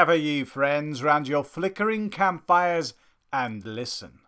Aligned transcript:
Come, 0.00 0.06
gather 0.06 0.18
ye 0.18 0.44
friends 0.44 1.02
round 1.02 1.28
your 1.28 1.44
flickering 1.44 2.08
campfires 2.08 2.94
and 3.34 3.62
listen 3.66 4.20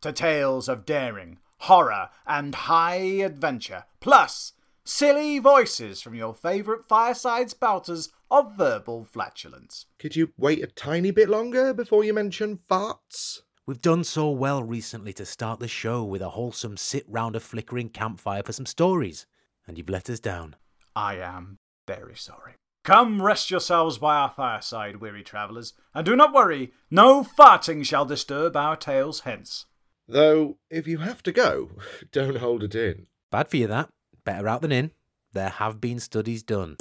to 0.00 0.10
tales 0.10 0.70
of 0.70 0.86
daring, 0.86 1.36
horror, 1.58 2.08
and 2.26 2.54
high 2.54 3.20
adventure, 3.20 3.84
plus 4.00 4.54
silly 4.86 5.38
voices 5.38 6.00
from 6.00 6.14
your 6.14 6.32
favourite 6.32 6.82
fireside 6.82 7.48
spouters 7.48 8.08
of 8.30 8.56
verbal 8.56 9.04
flatulence. 9.04 9.84
Could 9.98 10.16
you 10.16 10.32
wait 10.38 10.64
a 10.64 10.66
tiny 10.66 11.10
bit 11.10 11.28
longer 11.28 11.74
before 11.74 12.02
you 12.02 12.14
mention 12.14 12.56
farts? 12.56 13.40
We've 13.66 13.82
done 13.82 14.02
so 14.02 14.30
well 14.30 14.62
recently 14.62 15.12
to 15.12 15.26
start 15.26 15.60
the 15.60 15.68
show 15.68 16.04
with 16.04 16.22
a 16.22 16.30
wholesome 16.30 16.78
sit 16.78 17.04
round 17.06 17.36
a 17.36 17.40
flickering 17.40 17.90
campfire 17.90 18.42
for 18.42 18.52
some 18.52 18.64
stories, 18.64 19.26
and 19.66 19.76
you've 19.76 19.90
let 19.90 20.08
us 20.08 20.20
down. 20.20 20.56
I 20.94 21.16
am 21.16 21.58
very 21.86 22.16
sorry. 22.16 22.54
Come 22.86 23.20
rest 23.20 23.50
yourselves 23.50 23.98
by 23.98 24.14
our 24.14 24.30
fireside, 24.30 25.00
weary 25.00 25.24
travellers, 25.24 25.72
and 25.92 26.06
do 26.06 26.14
not 26.14 26.32
worry, 26.32 26.72
no 26.88 27.24
farting 27.24 27.84
shall 27.84 28.04
disturb 28.04 28.54
our 28.54 28.76
tales 28.76 29.22
hence. 29.22 29.66
Though, 30.06 30.58
if 30.70 30.86
you 30.86 30.98
have 30.98 31.20
to 31.24 31.32
go, 31.32 31.70
don't 32.12 32.36
hold 32.36 32.62
it 32.62 32.76
in. 32.76 33.08
Bad 33.32 33.48
for 33.48 33.56
you, 33.56 33.66
that. 33.66 33.88
Better 34.24 34.46
out 34.46 34.62
than 34.62 34.70
in. 34.70 34.92
There 35.32 35.48
have 35.48 35.80
been 35.80 35.98
studies 35.98 36.44
done. 36.44 36.76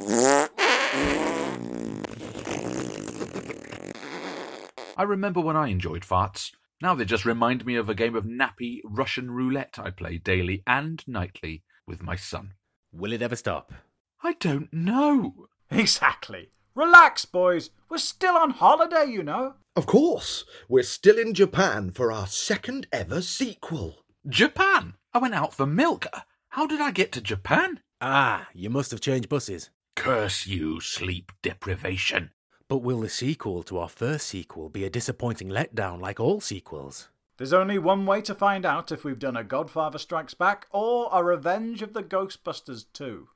I 4.95 5.03
remember 5.03 5.41
when 5.41 5.55
I 5.55 5.69
enjoyed 5.69 6.03
farts. 6.03 6.51
Now 6.83 6.93
they 6.93 7.05
just 7.05 7.25
remind 7.25 7.65
me 7.65 7.77
of 7.77 7.89
a 7.89 7.95
game 7.95 8.15
of 8.15 8.25
nappy 8.25 8.81
Russian 8.83 9.31
roulette 9.31 9.79
I 9.79 9.89
play 9.89 10.19
daily 10.19 10.61
and 10.67 11.03
nightly 11.07 11.63
with 11.87 12.03
my 12.03 12.15
son. 12.15 12.53
Will 12.93 13.11
it 13.11 13.23
ever 13.23 13.35
stop? 13.35 13.73
I 14.21 14.33
don't 14.33 14.71
know. 14.71 15.47
Exactly. 15.71 16.49
Relax, 16.75 17.25
boys. 17.25 17.69
We're 17.89 17.97
still 17.97 18.35
on 18.35 18.51
holiday, 18.51 19.05
you 19.05 19.23
know. 19.23 19.55
Of 19.75 19.85
course, 19.85 20.45
we're 20.67 20.83
still 20.83 21.17
in 21.17 21.33
Japan 21.33 21.91
for 21.91 22.11
our 22.11 22.27
second 22.27 22.87
ever 22.91 23.21
sequel. 23.21 24.03
Japan? 24.27 24.95
I 25.13 25.19
went 25.19 25.35
out 25.35 25.53
for 25.53 25.65
milk. 25.65 26.05
How 26.49 26.67
did 26.67 26.81
I 26.81 26.91
get 26.91 27.11
to 27.13 27.21
Japan? 27.21 27.79
Ah, 28.01 28.47
you 28.53 28.69
must 28.69 28.91
have 28.91 29.01
changed 29.01 29.29
buses. 29.29 29.69
Curse 29.95 30.47
you, 30.47 30.79
sleep 30.81 31.31
deprivation. 31.41 32.31
But 32.67 32.79
will 32.79 33.01
the 33.01 33.09
sequel 33.09 33.63
to 33.63 33.79
our 33.79 33.89
first 33.89 34.27
sequel 34.27 34.69
be 34.69 34.83
a 34.83 34.89
disappointing 34.89 35.49
letdown 35.49 36.01
like 36.01 36.19
all 36.19 36.41
sequels? 36.41 37.09
There's 37.37 37.53
only 37.53 37.77
one 37.77 38.05
way 38.05 38.21
to 38.21 38.33
find 38.33 38.65
out 38.65 38.91
if 38.91 39.03
we've 39.03 39.19
done 39.19 39.35
a 39.37 39.43
Godfather 39.43 39.97
Strikes 39.97 40.33
Back 40.33 40.67
or 40.71 41.09
a 41.11 41.23
Revenge 41.23 41.81
of 41.81 41.93
the 41.93 42.03
Ghostbusters 42.03 42.85
2. 42.93 43.27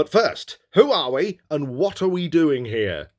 But 0.00 0.08
first, 0.08 0.56
who 0.72 0.90
are 0.90 1.10
we 1.10 1.40
and 1.50 1.76
what 1.76 2.00
are 2.00 2.08
we 2.08 2.26
doing 2.26 2.64
here? 2.64 3.10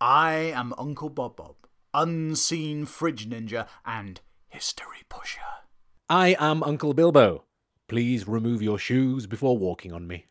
I 0.00 0.32
am 0.56 0.72
Uncle 0.78 1.10
Bob 1.10 1.36
Bob, 1.36 1.56
unseen 1.92 2.86
fridge 2.86 3.28
ninja 3.28 3.68
and 3.84 4.22
history 4.48 5.02
pusher. 5.10 5.42
I 6.08 6.34
am 6.40 6.62
Uncle 6.62 6.94
Bilbo. 6.94 7.44
Please 7.88 8.26
remove 8.26 8.62
your 8.62 8.78
shoes 8.78 9.26
before 9.26 9.58
walking 9.58 9.92
on 9.92 10.06
me. 10.06 10.24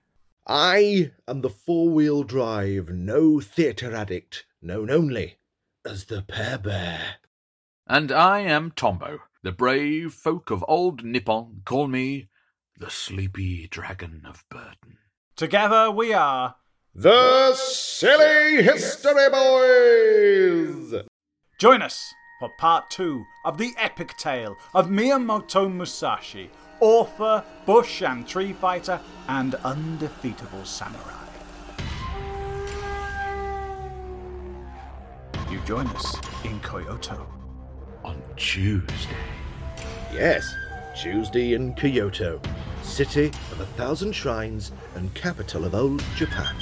I 0.48 1.12
am 1.28 1.42
the 1.42 1.52
four 1.52 1.90
wheel 1.90 2.24
drive, 2.24 2.90
no 2.90 3.40
theatre 3.40 3.94
addict, 3.94 4.48
known 4.64 4.90
only 4.90 5.38
as 5.86 6.06
the 6.06 6.24
Pear 6.24 6.58
Bear. 6.58 7.18
And 7.86 8.12
I 8.12 8.40
am 8.40 8.72
Tombo. 8.72 9.20
The 9.44 9.52
brave 9.52 10.12
folk 10.12 10.50
of 10.50 10.66
old 10.68 11.04
Nippon 11.04 11.62
call 11.66 11.88
me 11.88 12.30
the 12.80 12.90
sleepy 12.90 13.68
dragon 13.68 14.24
of 14.26 14.44
Burton. 14.50 14.98
Together 15.36 15.90
we 15.90 16.14
are 16.14 16.58
The 16.94 17.56
Silly 17.56 18.62
History 18.62 19.30
Boys! 19.32 21.02
Join 21.60 21.82
us 21.82 22.14
for 22.40 22.52
part 22.60 22.92
two 22.92 23.26
of 23.44 23.58
the 23.58 23.72
epic 23.80 24.16
tale 24.20 24.56
of 24.76 24.90
Miyamoto 24.90 25.74
Musashi, 25.74 26.52
author, 26.80 27.44
bush 27.66 28.04
and 28.04 28.28
tree 28.28 28.54
fighter, 28.54 29.00
and 29.28 29.56
undefeatable 29.56 30.66
samurai. 30.66 31.26
You 35.50 35.60
join 35.66 35.88
us 35.88 36.16
in 36.44 36.60
Kyoto. 36.60 37.26
On 38.04 38.22
Tuesday. 38.36 39.18
Yes, 40.14 40.54
Tuesday 40.96 41.54
in 41.56 41.74
Kyoto, 41.74 42.40
city 42.84 43.28
of 43.52 43.60
a 43.60 43.66
thousand 43.66 44.14
shrines 44.14 44.72
and 44.96 45.14
capital 45.14 45.66
of 45.66 45.74
old 45.74 46.04
Japan. 46.16 46.56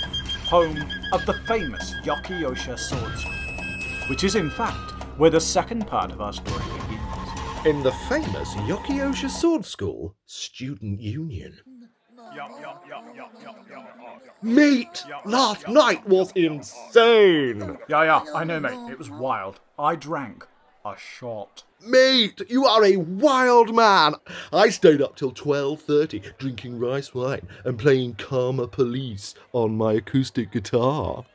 home 0.46 0.84
of 1.14 1.26
the 1.26 1.34
famous 1.48 1.94
Yokiyosha 2.04 2.78
Sword 2.78 3.18
School, 3.18 4.10
which 4.10 4.26
is 4.26 4.36
in 4.36 4.50
fact 4.50 4.92
where 5.18 5.30
the 5.30 5.40
second 5.40 5.88
part 5.88 6.12
of 6.12 6.20
our 6.20 6.34
story 6.34 6.64
begins. 6.82 7.66
In 7.66 7.82
the 7.84 7.92
famous 8.10 8.50
Yokiyosha 8.68 9.30
Sword 9.30 9.66
School 9.66 10.16
Student 10.26 11.00
Union. 11.00 11.58
Mate, 14.42 15.04
last 15.26 15.68
night 15.68 16.06
was 16.08 16.32
insane! 16.34 17.78
Yeah, 17.88 18.04
yeah, 18.04 18.24
I 18.36 18.44
know, 18.44 18.60
mate. 18.60 18.92
It 18.92 18.98
was 18.98 19.10
wild. 19.10 19.60
I 19.80 19.96
drank 19.96 20.48
a 20.86 20.96
shot. 20.98 21.64
Mate, 21.86 22.42
you 22.50 22.66
are 22.66 22.86
a 22.86 22.98
wild 22.98 23.76
man. 23.76 24.16
I 24.54 24.70
stayed 24.70 25.02
up 25.02 25.16
till 25.16 25.32
12:30 25.32 26.38
drinking 26.38 26.80
rice 26.80 27.14
wine 27.14 27.48
and 27.64 27.80
playing 27.80 28.16
Karma 28.16 28.68
Police 28.68 29.34
on 29.54 29.78
my 29.78 29.94
acoustic 29.94 30.52
guitar. 30.52 31.26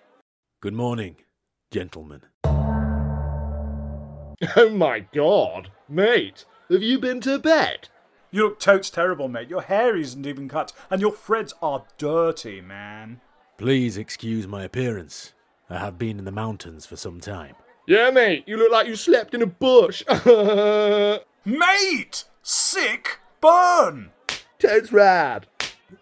Good 0.61 0.75
morning, 0.75 1.17
gentlemen. 1.71 2.23
Oh 4.55 4.69
my 4.69 5.01
god. 5.15 5.71
Mate, 5.89 6.45
have 6.69 6.83
you 6.83 6.99
been 6.99 7.23
to 7.23 7.39
bed? 7.39 7.89
You 8.31 8.43
look 8.45 8.61
totes 8.61 8.91
terrible, 8.91 9.29
mate. 9.29 9.49
Your 9.49 9.63
hair 9.63 9.97
isn't 9.97 10.27
even 10.27 10.47
cut, 10.47 10.75
and 10.91 11.01
your 11.01 11.13
threads 11.13 11.55
are 11.63 11.87
dirty, 11.97 12.61
man. 12.61 13.23
Please 13.57 13.97
excuse 13.97 14.47
my 14.47 14.65
appearance. 14.65 15.33
I 15.71 15.79
have 15.79 15.99
been 15.99 16.19
in 16.19 16.27
the 16.27 16.33
mountains 16.33 16.85
for 16.85 16.97
some 16.97 17.19
time. 17.19 17.55
Yeah, 17.87 18.11
mate, 18.11 18.45
you 18.47 18.57
look 18.57 18.73
like 18.73 18.89
you 18.89 18.97
slept 18.97 19.33
in 19.33 19.43
a 19.43 19.47
bush. 19.47 20.03
Mate! 21.45 22.25
Sick 22.43 23.21
burn! 23.41 24.11
Toad's 24.59 24.93
rad. 24.93 25.47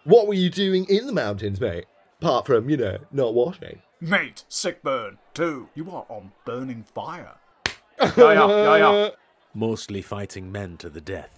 What 0.03 0.27
were 0.27 0.33
you 0.33 0.49
doing 0.49 0.85
in 0.85 1.05
the 1.05 1.13
mountains, 1.13 1.61
mate? 1.61 1.85
Apart 2.19 2.47
from, 2.47 2.69
you 2.71 2.77
know, 2.77 2.97
not 3.11 3.35
washing. 3.35 3.83
Mate, 4.01 4.45
sick 4.49 4.81
burn. 4.81 5.19
Two. 5.35 5.69
You 5.75 5.91
are 5.91 6.05
on 6.09 6.31
burning 6.43 6.83
fire. 6.83 7.35
Yeah, 7.99 8.13
yeah, 8.33 8.47
yeah, 8.47 8.75
yeah. 8.77 9.09
Mostly 9.53 10.01
fighting 10.01 10.51
men 10.51 10.75
to 10.77 10.89
the 10.89 10.99
death. 10.99 11.29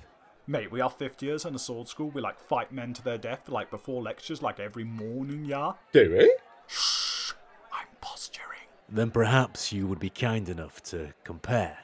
Mate, 0.47 0.72
we 0.72 0.81
are 0.81 0.90
fifth 0.90 1.22
years 1.22 1.46
in 1.46 1.53
a 1.53 1.59
sword 1.59 1.88
school. 1.88 2.09
We 2.09 2.19
like 2.22 2.40
fight 2.40 2.72
men 2.72 2.94
to 2.94 3.03
their 3.03 3.19
death, 3.19 3.47
like 3.47 3.69
before 3.69 4.02
lectures, 4.02 4.41
like 4.41 4.59
every 4.59 4.84
morning, 4.86 5.46
yeah? 5.46 5.74
Do 5.91 6.09
we? 6.09 6.24
I'm 6.24 6.30
posturing. 6.69 7.16
Then 8.90 9.12
perhaps 9.12 9.74
you 9.74 9.86
would 9.88 10.00
be 10.00 10.09
kind 10.09 10.48
enough 10.48 10.81
to 10.84 11.14
compare 11.24 11.80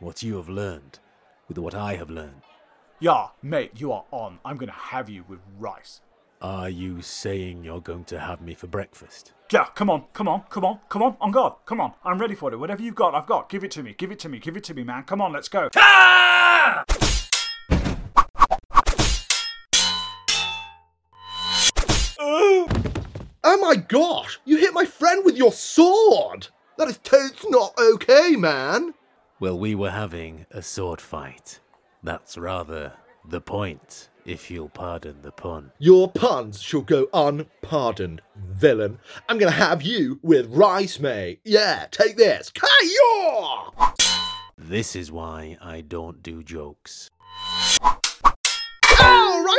what 0.00 0.22
you 0.22 0.36
have 0.36 0.48
learned 0.48 0.98
with 1.46 1.58
what 1.58 1.74
I 1.74 1.94
have 1.94 2.10
learned. 2.10 2.42
Yeah, 2.98 3.28
mate, 3.42 3.72
you 3.76 3.92
are 3.92 4.04
on. 4.10 4.38
I'm 4.44 4.56
gonna 4.56 4.72
have 4.72 5.08
you 5.08 5.24
with 5.28 5.38
rice. 5.58 6.00
Are 6.40 6.68
you 6.68 7.00
saying 7.02 7.62
you're 7.62 7.80
going 7.80 8.04
to 8.06 8.18
have 8.18 8.40
me 8.40 8.54
for 8.54 8.66
breakfast? 8.66 9.32
Yeah, 9.52 9.66
come 9.66 9.88
on, 9.88 10.06
come 10.12 10.26
on, 10.26 10.42
come 10.50 10.64
on, 10.64 10.80
come 10.88 11.02
on, 11.02 11.16
on 11.20 11.30
God, 11.30 11.54
come 11.64 11.80
on. 11.80 11.92
I'm 12.04 12.18
ready 12.18 12.34
for 12.34 12.52
it. 12.52 12.56
Whatever 12.56 12.82
you've 12.82 12.96
got, 12.96 13.14
I've 13.14 13.26
got. 13.26 13.48
Give 13.48 13.62
it 13.62 13.70
to 13.72 13.82
me, 13.82 13.94
give 13.96 14.10
it 14.10 14.18
to 14.20 14.28
me, 14.28 14.40
give 14.40 14.56
it 14.56 14.64
to 14.64 14.74
me, 14.74 14.82
man. 14.82 15.04
Come 15.04 15.20
on, 15.20 15.32
let's 15.32 15.48
go. 15.48 15.68
Oh 15.76 16.82
my 23.72 23.80
gosh, 23.80 24.38
you 24.44 24.58
hit 24.58 24.74
my 24.74 24.84
friend 24.84 25.24
with 25.24 25.34
your 25.34 25.50
sword! 25.50 26.48
That 26.76 26.88
is 26.88 26.98
totes 26.98 27.46
not 27.48 27.72
okay, 27.78 28.36
man. 28.36 28.92
Well, 29.40 29.58
we 29.58 29.74
were 29.74 29.90
having 29.90 30.44
a 30.50 30.60
sword 30.60 31.00
fight. 31.00 31.58
That's 32.02 32.36
rather 32.36 32.92
the 33.26 33.40
point, 33.40 34.10
if 34.26 34.50
you'll 34.50 34.68
pardon 34.68 35.22
the 35.22 35.32
pun. 35.32 35.72
Your 35.78 36.10
puns 36.10 36.60
shall 36.60 36.82
go 36.82 37.08
unpardoned, 37.14 38.20
villain. 38.36 38.98
I'm 39.26 39.38
gonna 39.38 39.52
have 39.52 39.80
you 39.80 40.20
with 40.22 40.54
rice, 40.54 41.00
mate. 41.00 41.40
Yeah, 41.42 41.86
take 41.90 42.18
this. 42.18 42.50
Kayo! 42.50 43.72
This 44.58 44.94
is 44.94 45.10
why 45.10 45.56
I 45.62 45.80
don't 45.80 46.22
do 46.22 46.42
jokes. 46.42 47.10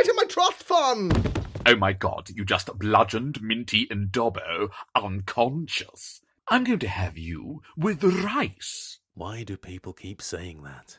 Oh, 0.04 0.06
right 0.06 0.10
in 0.10 0.16
my 0.16 0.24
trust 0.24 0.62
fund! 0.62 1.46
Oh 1.66 1.76
my 1.76 1.94
god, 1.94 2.28
you 2.34 2.44
just 2.44 2.78
bludgeoned 2.78 3.40
Minty 3.40 3.86
and 3.90 4.12
Dobbo 4.12 4.68
unconscious. 4.94 6.20
I'm 6.48 6.64
going 6.64 6.80
to 6.80 6.88
have 6.88 7.16
you 7.16 7.62
with 7.76 8.04
rice. 8.04 8.98
Why 9.14 9.44
do 9.44 9.56
people 9.56 9.94
keep 9.94 10.20
saying 10.20 10.62
that? 10.64 10.98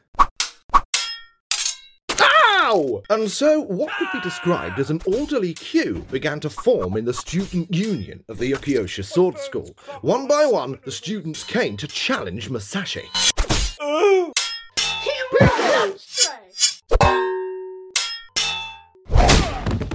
Ow! 2.20 3.04
And 3.12 3.30
so, 3.30 3.62
what 3.62 3.92
could 4.00 4.08
be 4.12 4.22
described 4.22 4.80
as 4.80 4.90
an 4.90 5.02
orderly 5.06 5.54
queue 5.54 6.06
began 6.10 6.40
to 6.40 6.50
form 6.50 6.98
in 6.98 7.06
the 7.06 7.14
student 7.14 7.74
union 7.74 8.24
of 8.28 8.40
the 8.40 8.52
Yokiosha 8.52 9.06
Sword 9.06 9.38
School. 9.38 9.76
One 10.02 10.28
by 10.28 10.48
one, 10.48 10.80
the 10.84 10.92
students 10.92 11.44
came 11.44 11.78
to 11.78 11.88
challenge 11.88 12.50
Musashi. 12.50 13.08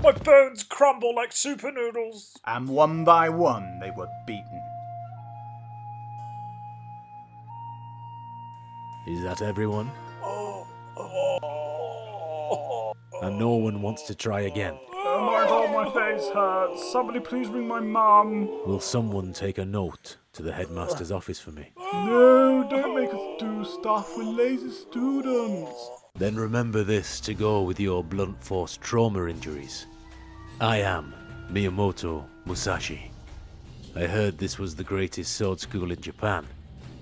My 0.03 0.13
bones 0.13 0.63
crumble 0.63 1.15
like 1.15 1.33
super 1.33 1.71
noodles. 1.71 2.39
And 2.47 2.69
one 2.69 3.05
by 3.05 3.29
one 3.29 3.79
they 3.81 3.91
were 3.91 4.09
beaten. 4.27 4.63
Is 9.07 9.23
that 9.25 9.43
everyone? 9.43 9.91
Oh. 10.23 10.67
And 13.23 13.39
no 13.39 13.51
one 13.51 13.83
wants 13.83 14.05
to 14.05 14.15
try 14.15 14.43
again. 14.43 14.79
Oh 14.95 15.27
my 15.27 15.45
god, 15.47 15.71
my 15.75 15.85
face 15.93 16.29
hurts. 16.31 16.91
Somebody 16.91 17.21
please 17.21 17.49
ring 17.49 17.69
my 17.69 17.81
mum. 17.81 18.49
Will 18.67 18.81
someone 18.81 19.35
take 19.35 19.59
a 19.59 19.65
note 19.65 20.17
to 20.33 20.43
the 20.43 20.53
headmaster's 20.53 21.13
office 21.13 21.39
for 21.39 21.51
me? 21.51 21.73
No, 21.77 22.67
don't 22.71 22.95
make 22.95 23.13
us 23.13 23.21
do 23.39 23.65
stuff 23.65 24.17
with 24.17 24.29
lazy 24.29 24.71
students. 24.71 26.00
Then 26.21 26.37
remember 26.37 26.85
this 26.85 27.19
to 27.21 27.33
go 27.33 27.63
with 27.63 27.81
your 27.81 28.05
blunt 28.05 28.45
force 28.45 28.77
trauma 28.77 29.25
injuries. 29.25 29.87
I 30.61 30.77
am 30.77 31.15
Miyamoto 31.51 32.27
Musashi. 32.45 33.11
I 33.97 34.01
heard 34.01 34.37
this 34.37 34.59
was 34.59 34.77
the 34.77 34.85
greatest 34.85 35.35
sword 35.35 35.61
school 35.61 35.91
in 35.91 35.99
Japan, 35.99 36.47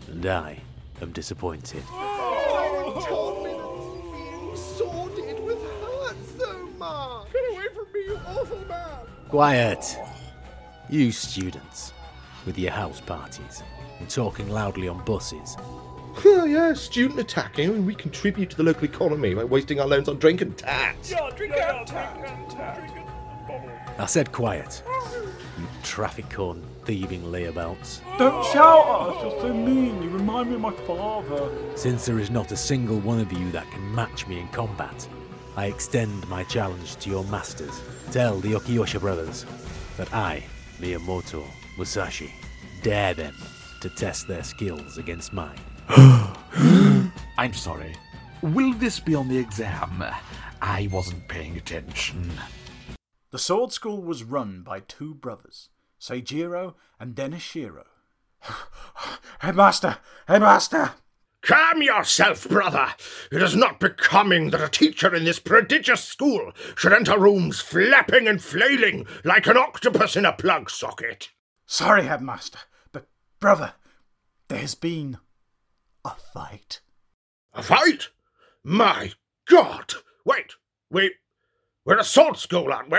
and 0.06 0.24
I 0.24 0.60
am 1.02 1.10
disappointed. 1.10 1.82
Oh, 1.90 2.94
you 2.94 3.06
told 3.08 3.42
me 3.42 3.54
that 3.54 4.12
being 4.14 4.56
sworded 4.56 5.40
would 5.40 5.58
hurt 5.58 6.16
so 6.38 6.68
much. 6.78 7.32
Get 7.32 7.42
away 7.50 7.66
from 7.74 7.92
me, 7.92 8.00
you 8.06 8.20
awful 8.24 8.64
man! 8.68 8.98
Quiet! 9.28 9.98
You 10.88 11.10
students, 11.10 11.92
with 12.46 12.56
your 12.56 12.70
house 12.70 13.00
parties 13.00 13.64
and 13.98 14.08
talking 14.08 14.48
loudly 14.48 14.86
on 14.86 15.04
buses. 15.04 15.56
Oh, 16.24 16.44
yeah, 16.44 16.72
student 16.74 17.20
attacking, 17.20 17.70
and 17.70 17.86
we 17.86 17.94
contribute 17.94 18.50
to 18.50 18.56
the 18.56 18.62
local 18.62 18.84
economy 18.84 19.34
by 19.34 19.44
wasting 19.44 19.80
our 19.80 19.86
loans 19.86 20.08
on 20.08 20.18
drink 20.18 20.40
and 20.40 20.56
tats. 20.56 21.10
Yeah, 21.10 21.30
drink 21.36 21.54
and 21.56 21.86
tap. 21.86 22.18
Drink 22.18 22.96
and 22.96 23.46
bubble. 23.46 23.70
I 23.98 24.06
said 24.06 24.32
quiet. 24.32 24.82
You 25.58 25.66
traffic 25.82 26.28
cone 26.30 26.62
thieving 26.84 27.22
layabouts. 27.22 28.00
Don't 28.18 28.44
shout 28.46 28.86
at 28.86 29.16
us, 29.16 29.22
you're 29.22 29.40
so 29.42 29.54
mean. 29.54 30.02
You 30.02 30.10
remind 30.10 30.48
me 30.48 30.54
of 30.54 30.60
my 30.60 30.72
father. 30.72 31.50
Since 31.76 32.06
there 32.06 32.18
is 32.18 32.30
not 32.30 32.52
a 32.52 32.56
single 32.56 32.98
one 33.00 33.20
of 33.20 33.32
you 33.32 33.50
that 33.52 33.70
can 33.70 33.94
match 33.94 34.26
me 34.26 34.40
in 34.40 34.48
combat, 34.48 35.08
I 35.56 35.66
extend 35.66 36.28
my 36.28 36.44
challenge 36.44 36.96
to 36.96 37.10
your 37.10 37.24
masters. 37.24 37.80
Tell 38.10 38.38
the 38.40 38.52
Okiyosha 38.52 39.00
brothers 39.00 39.44
that 39.96 40.12
I, 40.14 40.44
Miyamoto 40.78 41.44
Musashi, 41.76 42.30
dare 42.82 43.14
them 43.14 43.34
to 43.80 43.88
test 43.90 44.28
their 44.28 44.42
skills 44.42 44.98
against 44.98 45.32
mine. 45.32 45.58
I'm 47.38 47.52
sorry. 47.52 47.94
Will 48.42 48.74
this 48.74 49.00
be 49.00 49.14
on 49.14 49.28
the 49.28 49.38
exam? 49.38 50.04
I 50.60 50.88
wasn't 50.92 51.28
paying 51.28 51.56
attention. 51.56 52.30
The 53.30 53.38
sword 53.38 53.72
school 53.72 54.02
was 54.02 54.24
run 54.24 54.62
by 54.62 54.80
two 54.80 55.14
brothers, 55.14 55.70
Seijiro 56.00 56.74
and 57.00 57.14
Denishiro. 57.14 57.84
Headmaster! 59.40 59.98
Headmaster! 60.26 60.92
Calm 61.42 61.82
yourself, 61.82 62.48
brother. 62.48 62.88
It 63.30 63.40
is 63.42 63.56
not 63.56 63.80
becoming 63.80 64.50
that 64.50 64.60
a 64.60 64.68
teacher 64.68 65.14
in 65.14 65.24
this 65.24 65.38
prodigious 65.38 66.04
school 66.04 66.52
should 66.76 66.92
enter 66.92 67.18
rooms 67.18 67.60
flapping 67.60 68.28
and 68.28 68.42
flailing 68.42 69.06
like 69.24 69.46
an 69.46 69.56
octopus 69.56 70.16
in 70.16 70.26
a 70.26 70.32
plug 70.32 70.68
socket. 70.68 71.30
Sorry, 71.64 72.02
Headmaster, 72.02 72.58
but 72.92 73.06
brother, 73.40 73.74
there's 74.48 74.74
been 74.74 75.18
a 76.08 76.16
fight. 76.32 76.80
A 77.52 77.62
fight? 77.62 78.08
My 78.64 79.12
God! 79.46 79.94
Wait, 80.24 80.54
we. 80.90 81.14
We're 81.84 81.98
a 81.98 82.04
sword 82.04 82.38
school, 82.38 82.72
aren't 82.72 82.90
we? 82.90 82.98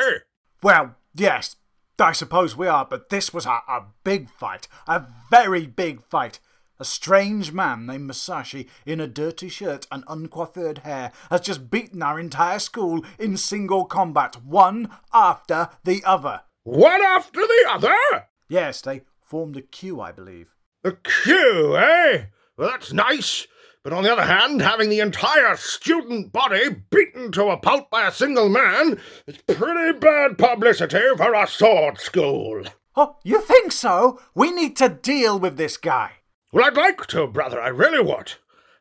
Well, 0.61 0.95
yes, 1.15 1.55
I 1.99 2.11
suppose 2.11 2.55
we 2.55 2.67
are, 2.67 2.85
but 2.85 3.09
this 3.09 3.33
was 3.33 3.45
a, 3.45 3.61
a 3.67 3.85
big 4.03 4.29
fight. 4.29 4.67
A 4.87 5.05
very 5.31 5.65
big 5.65 6.03
fight. 6.03 6.39
A 6.79 6.85
strange 6.85 7.51
man 7.51 7.87
named 7.87 8.05
Musashi 8.05 8.67
in 8.85 9.01
a 9.01 9.07
dirty 9.07 9.49
shirt 9.49 9.85
and 9.91 10.05
uncoiffured 10.05 10.79
hair 10.79 11.11
has 11.29 11.41
just 11.41 11.69
beaten 11.69 12.01
our 12.01 12.19
entire 12.19 12.59
school 12.59 13.03
in 13.17 13.37
single 13.37 13.85
combat, 13.85 14.43
one 14.43 14.89
after 15.13 15.69
the 15.83 16.03
other. 16.05 16.41
One 16.63 17.01
after 17.01 17.41
the 17.41 17.65
other? 17.69 18.27
Yes, 18.47 18.81
they 18.81 19.01
formed 19.21 19.57
a 19.57 19.61
queue, 19.61 19.99
I 19.99 20.11
believe. 20.11 20.55
A 20.83 20.93
queue, 20.93 21.75
eh? 21.75 22.25
Well, 22.59 22.71
that's 22.71 22.91
nice. 22.91 23.47
But 23.85 23.93
on 23.93 24.03
the 24.03 24.11
other 24.11 24.25
hand, 24.25 24.61
having 24.61 24.89
the 24.89 24.99
entire 24.99 25.55
student 25.55 26.33
body 26.33 26.75
beaten 26.89 27.31
to 27.31 27.45
a 27.45 27.57
pulp 27.57 27.89
by 27.89 28.05
a 28.05 28.11
single 28.11 28.49
man 28.49 28.99
is 29.27 29.37
pretty 29.47 29.97
bad 29.97 30.37
publicity 30.37 30.99
for 31.15 31.33
a 31.33 31.47
sword 31.47 31.99
school. 31.99 32.63
Oh, 32.97 33.15
you 33.23 33.39
think 33.39 33.71
so? 33.71 34.19
We 34.35 34.51
need 34.51 34.75
to 34.75 34.89
deal 34.89 35.39
with 35.39 35.55
this 35.55 35.77
guy. 35.77 36.15
Well, 36.51 36.65
I'd 36.65 36.75
like 36.75 37.07
to, 37.07 37.27
brother, 37.27 37.61
I 37.61 37.69
really 37.69 38.01
would. 38.01 38.33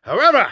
However, 0.03 0.49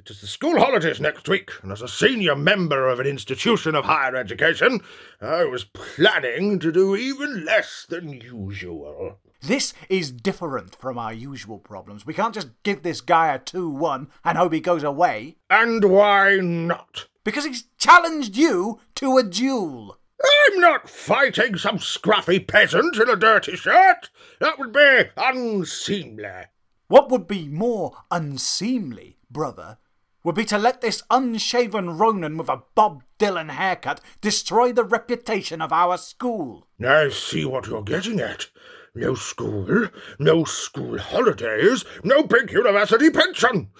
it 0.00 0.08
is 0.08 0.22
the 0.22 0.26
school 0.26 0.58
holidays 0.58 0.98
next 0.98 1.28
week, 1.28 1.50
and 1.62 1.70
as 1.72 1.82
a 1.82 1.88
senior 1.88 2.34
member 2.34 2.88
of 2.88 3.00
an 3.00 3.06
institution 3.06 3.74
of 3.74 3.84
higher 3.84 4.16
education, 4.16 4.80
I 5.20 5.44
was 5.44 5.64
planning 5.64 6.58
to 6.60 6.72
do 6.72 6.96
even 6.96 7.44
less 7.44 7.84
than 7.86 8.14
usual. 8.14 9.18
This 9.42 9.74
is 9.88 10.12
different 10.12 10.76
from 10.76 10.96
our 10.96 11.12
usual 11.12 11.58
problems. 11.58 12.06
We 12.06 12.14
can't 12.14 12.34
just 12.34 12.50
give 12.62 12.84
this 12.84 13.00
guy 13.00 13.34
a 13.34 13.40
2 13.40 13.68
1 13.68 14.08
and 14.24 14.38
hope 14.38 14.52
he 14.52 14.60
goes 14.60 14.84
away. 14.84 15.36
And 15.50 15.84
why 15.84 16.36
not? 16.36 17.08
Because 17.24 17.44
he's 17.44 17.64
challenged 17.76 18.36
you 18.36 18.78
to 18.94 19.18
a 19.18 19.24
duel. 19.24 19.98
I'm 20.24 20.60
not 20.60 20.88
fighting 20.88 21.56
some 21.56 21.78
scruffy 21.78 22.46
peasant 22.46 22.96
in 22.96 23.08
a 23.08 23.16
dirty 23.16 23.56
shirt. 23.56 24.10
That 24.38 24.60
would 24.60 24.72
be 24.72 25.10
unseemly. 25.16 26.44
What 26.86 27.10
would 27.10 27.26
be 27.26 27.48
more 27.48 27.96
unseemly, 28.12 29.18
brother, 29.28 29.78
would 30.22 30.36
be 30.36 30.44
to 30.44 30.58
let 30.58 30.82
this 30.82 31.02
unshaven 31.10 31.98
Ronin 31.98 32.36
with 32.36 32.48
a 32.48 32.62
Bob 32.76 33.02
Dylan 33.18 33.50
haircut 33.50 34.00
destroy 34.20 34.72
the 34.72 34.84
reputation 34.84 35.60
of 35.60 35.72
our 35.72 35.98
school. 35.98 36.68
I 36.84 37.08
see 37.08 37.44
what 37.44 37.66
you're 37.66 37.82
getting 37.82 38.20
at. 38.20 38.46
No 38.94 39.14
school, 39.14 39.88
no 40.18 40.44
school 40.44 40.98
holidays, 40.98 41.82
no 42.04 42.22
big 42.22 42.52
university 42.52 43.08
pension. 43.10 43.70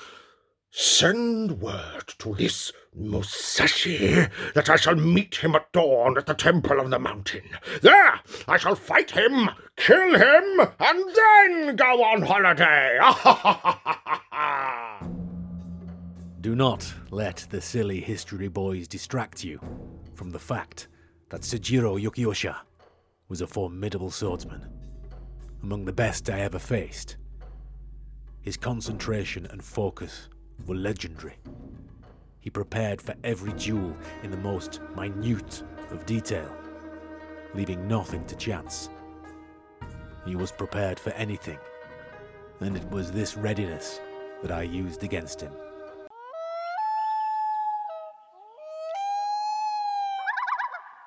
Send 0.71 1.61
word 1.61 2.15
to 2.19 2.35
this 2.35 2.73
Musashi 2.95 4.27
that 4.55 4.71
I 4.71 4.77
shall 4.77 4.95
meet 4.95 5.35
him 5.37 5.55
at 5.55 5.71
dawn 5.73 6.17
at 6.17 6.25
the 6.25 6.33
Temple 6.33 6.81
of 6.81 6.89
the 6.89 6.99
Mountain. 6.99 7.43
There 7.83 8.21
I 8.49 8.57
shall 8.57 8.75
fight 8.75 9.11
him, 9.11 9.51
kill 9.77 10.15
him, 10.15 10.61
and 10.81 11.15
then 11.15 11.77
go 11.77 12.03
on 12.05 12.23
holiday. 12.23 12.99
Do 16.41 16.57
not 16.57 16.91
let 17.11 17.47
the 17.51 17.61
silly 17.61 18.01
history 18.01 18.49
boys 18.49 18.89
distract 18.89 19.45
you 19.45 19.61
from 20.15 20.31
the 20.31 20.39
fact 20.39 20.89
that 21.29 21.43
Sujiro 21.43 22.03
Yukiyosha 22.03 22.57
was 23.29 23.43
a 23.43 23.47
formidable 23.47 24.11
swordsman, 24.11 24.67
among 25.63 25.85
the 25.85 25.93
best 25.93 26.29
I 26.29 26.41
ever 26.41 26.59
faced. 26.59 27.17
His 28.41 28.57
concentration 28.57 29.47
and 29.47 29.63
focus 29.63 30.29
were 30.67 30.75
legendary. 30.75 31.37
He 32.41 32.51
prepared 32.51 33.01
for 33.01 33.15
every 33.23 33.53
duel 33.53 33.97
in 34.23 34.31
the 34.31 34.37
most 34.37 34.81
minute 34.97 35.63
of 35.91 36.07
detail, 36.07 36.53
leaving 37.55 37.87
nothing 37.87 38.25
to 38.27 38.37
chance. 38.37 38.89
He 40.25 40.35
was 40.35 40.51
prepared 40.51 40.99
for 40.99 41.11
anything, 41.11 41.59
and 42.61 42.77
it 42.77 42.89
was 42.91 43.13
this 43.13 43.37
readiness 43.37 44.01
that 44.43 44.51
I 44.51 44.63
used 44.63 45.05
against 45.05 45.41
him. 45.41 45.53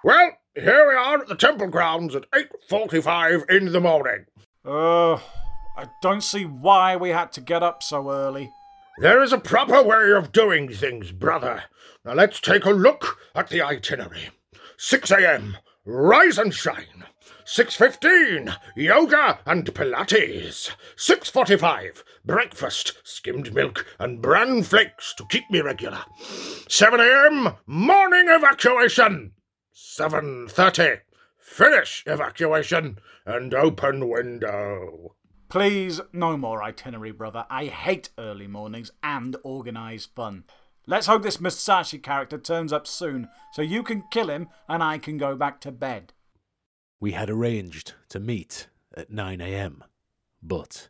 well, 0.05 0.31
here 0.53 0.87
we 0.87 0.93
are 0.93 1.19
at 1.19 1.27
the 1.27 1.35
temple 1.35 1.67
grounds 1.67 2.15
at 2.15 2.29
8.45 2.29 3.49
in 3.49 3.71
the 3.71 3.81
morning. 3.81 4.25
Uh, 4.65 5.15
I 5.77 5.87
don't 6.01 6.23
see 6.23 6.45
why 6.45 6.95
we 6.95 7.09
had 7.09 7.31
to 7.33 7.41
get 7.41 7.61
up 7.61 7.83
so 7.83 8.09
early. 8.09 8.51
There 8.97 9.21
is 9.21 9.33
a 9.33 9.37
proper 9.37 9.83
way 9.83 10.11
of 10.11 10.31
doing 10.31 10.69
things, 10.69 11.11
brother. 11.11 11.63
Now 12.03 12.13
let's 12.13 12.39
take 12.39 12.65
a 12.65 12.71
look 12.71 13.19
at 13.35 13.49
the 13.49 13.61
itinerary. 13.61 14.29
6 14.77 15.11
a.m. 15.11 15.57
rise 15.85 16.37
and 16.37 16.53
shine. 16.53 17.05
6.15, 17.45 18.57
yoga 18.75 19.39
and 19.45 19.65
Pilates. 19.65 20.71
6.45, 20.97 22.03
breakfast, 22.25 22.93
skimmed 23.03 23.53
milk 23.53 23.85
and 23.99 24.19
bran 24.19 24.63
flakes 24.63 25.13
to 25.13 25.25
keep 25.27 25.43
me 25.51 25.61
regular. 25.61 26.03
7 26.67 26.99
a.m., 26.99 27.55
morning 27.67 28.25
evacuation. 28.29 29.33
7.30, 29.75 31.01
finish 31.45 32.03
evacuation 32.07 32.97
and 33.25 33.53
open 33.53 34.09
window. 34.09 35.15
Please, 35.47 36.01
no 36.11 36.35
more 36.35 36.63
itinerary, 36.63 37.11
brother. 37.11 37.45
I 37.49 37.65
hate 37.65 38.09
early 38.17 38.47
mornings 38.47 38.91
and 39.03 39.35
organised 39.45 40.15
fun. 40.15 40.45
Let's 40.87 41.07
hope 41.07 41.21
this 41.23 41.39
Musashi 41.39 41.99
character 41.99 42.37
turns 42.39 42.73
up 42.73 42.87
soon 42.87 43.29
so 43.53 43.61
you 43.61 43.83
can 43.83 44.03
kill 44.11 44.29
him 44.29 44.49
and 44.67 44.83
I 44.83 44.97
can 44.97 45.17
go 45.17 45.35
back 45.35 45.61
to 45.61 45.71
bed. 45.71 46.13
We 46.99 47.11
had 47.11 47.29
arranged 47.29 47.93
to 48.09 48.19
meet 48.19 48.67
at 48.97 49.11
9 49.11 49.39
a.m., 49.39 49.83
but 50.41 50.89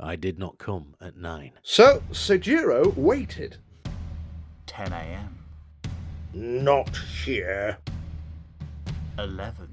I 0.00 0.16
did 0.16 0.38
not 0.38 0.58
come 0.58 0.94
at 1.00 1.16
9. 1.16 1.52
So 1.62 2.02
Sejiro 2.12 2.96
waited. 2.96 3.58
10 4.66 4.92
a.m., 4.92 5.38
Not 6.32 6.96
here. 7.24 7.78
11 9.18 9.64
a.m., 9.64 9.71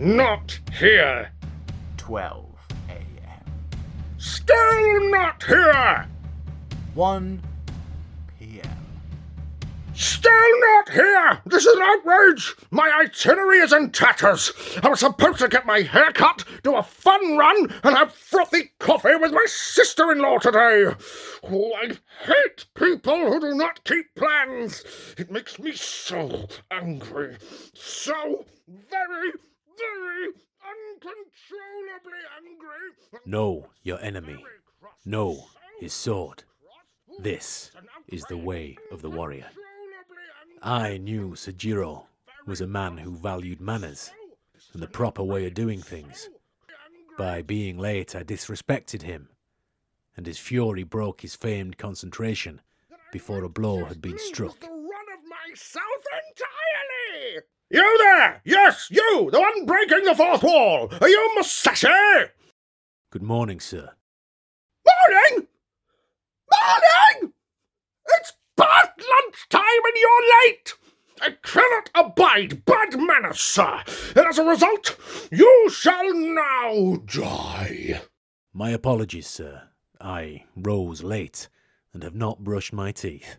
Not 0.00 0.60
here. 0.78 1.32
12 1.96 2.56
a.m., 2.88 3.52
Still 4.16 5.10
not 5.10 5.42
here. 5.42 6.06
1 6.94 7.42
p.m. 8.38 8.78
Still 9.94 10.60
not 10.60 10.90
here! 10.90 11.40
This 11.46 11.66
is 11.66 11.74
an 11.74 11.82
outrage! 11.82 12.54
My 12.70 12.92
itinerary 13.02 13.58
is 13.58 13.72
in 13.72 13.90
tatters! 13.90 14.52
I 14.84 14.88
was 14.88 15.00
supposed 15.00 15.40
to 15.40 15.48
get 15.48 15.66
my 15.66 15.80
hair 15.80 16.12
cut, 16.12 16.44
do 16.62 16.76
a 16.76 16.82
fun 16.84 17.36
run, 17.36 17.74
and 17.82 17.96
have 17.96 18.14
frothy 18.14 18.70
coffee 18.78 19.16
with 19.16 19.32
my 19.32 19.46
sister 19.48 20.12
in 20.12 20.20
law 20.20 20.38
today! 20.38 20.94
Oh, 21.42 21.72
I 21.74 21.98
hate 22.24 22.66
people 22.74 23.32
who 23.32 23.40
do 23.40 23.52
not 23.52 23.82
keep 23.82 24.14
plans! 24.14 24.84
It 25.18 25.32
makes 25.32 25.58
me 25.58 25.72
so 25.72 26.46
angry. 26.70 27.38
So 27.74 28.44
very, 28.68 29.32
very 29.78 30.28
uncontrollably 30.66 32.22
angry. 32.36 33.20
Know 33.26 33.68
your 33.82 34.00
enemy. 34.00 34.44
No, 35.04 35.46
his 35.80 35.92
sword. 35.92 36.44
This 37.18 37.70
is 38.08 38.24
the 38.24 38.36
way 38.36 38.76
of 38.92 39.02
the 39.02 39.10
warrior. 39.10 39.46
I 40.62 40.98
knew 40.98 41.30
Sejiro 41.30 42.06
was 42.46 42.60
a 42.60 42.66
man 42.66 42.98
who 42.98 43.16
valued 43.16 43.60
manners 43.60 44.10
and 44.72 44.82
the 44.82 44.88
proper 44.88 45.22
way 45.22 45.46
of 45.46 45.54
doing 45.54 45.80
things. 45.80 46.28
By 47.16 47.42
being 47.42 47.78
late, 47.78 48.14
I 48.14 48.22
disrespected 48.22 49.02
him, 49.02 49.28
and 50.16 50.26
his 50.26 50.38
fury 50.38 50.84
broke 50.84 51.20
his 51.22 51.34
famed 51.34 51.76
concentration 51.78 52.60
before 53.12 53.44
a 53.44 53.48
blow 53.48 53.84
had 53.84 54.00
been 54.00 54.18
struck. 54.18 54.60
The 54.60 54.66
run 54.66 55.06
of 55.16 55.24
myself 55.28 56.02
entirely! 56.28 57.42
You 57.70 57.98
there! 57.98 58.40
Yes, 58.44 58.88
you! 58.90 59.28
The 59.30 59.38
one 59.40 59.66
breaking 59.66 60.04
the 60.04 60.14
fourth 60.14 60.42
wall! 60.42 60.88
Are 61.00 61.08
you 61.08 61.32
Musashi? 61.34 62.30
Good 63.10 63.22
morning, 63.22 63.60
sir. 63.60 63.90
Morning! 64.86 65.48
Morning! 66.50 67.32
It's 68.18 68.32
past 68.56 68.90
lunchtime 68.98 69.60
and 69.62 69.96
you're 69.96 70.46
late! 70.46 70.74
I 71.20 71.36
cannot 71.42 71.90
abide 71.94 72.64
bad 72.64 72.98
manners, 72.98 73.40
sir, 73.40 73.82
and 74.16 74.26
as 74.26 74.38
a 74.38 74.44
result, 74.44 74.96
you 75.30 75.68
shall 75.68 76.14
now 76.14 77.02
die. 77.04 78.00
My 78.54 78.70
apologies, 78.70 79.26
sir. 79.26 79.64
I 80.00 80.44
rose 80.56 81.02
late 81.02 81.48
and 81.92 82.02
have 82.02 82.14
not 82.14 82.44
brushed 82.44 82.72
my 82.72 82.92
teeth. 82.92 83.36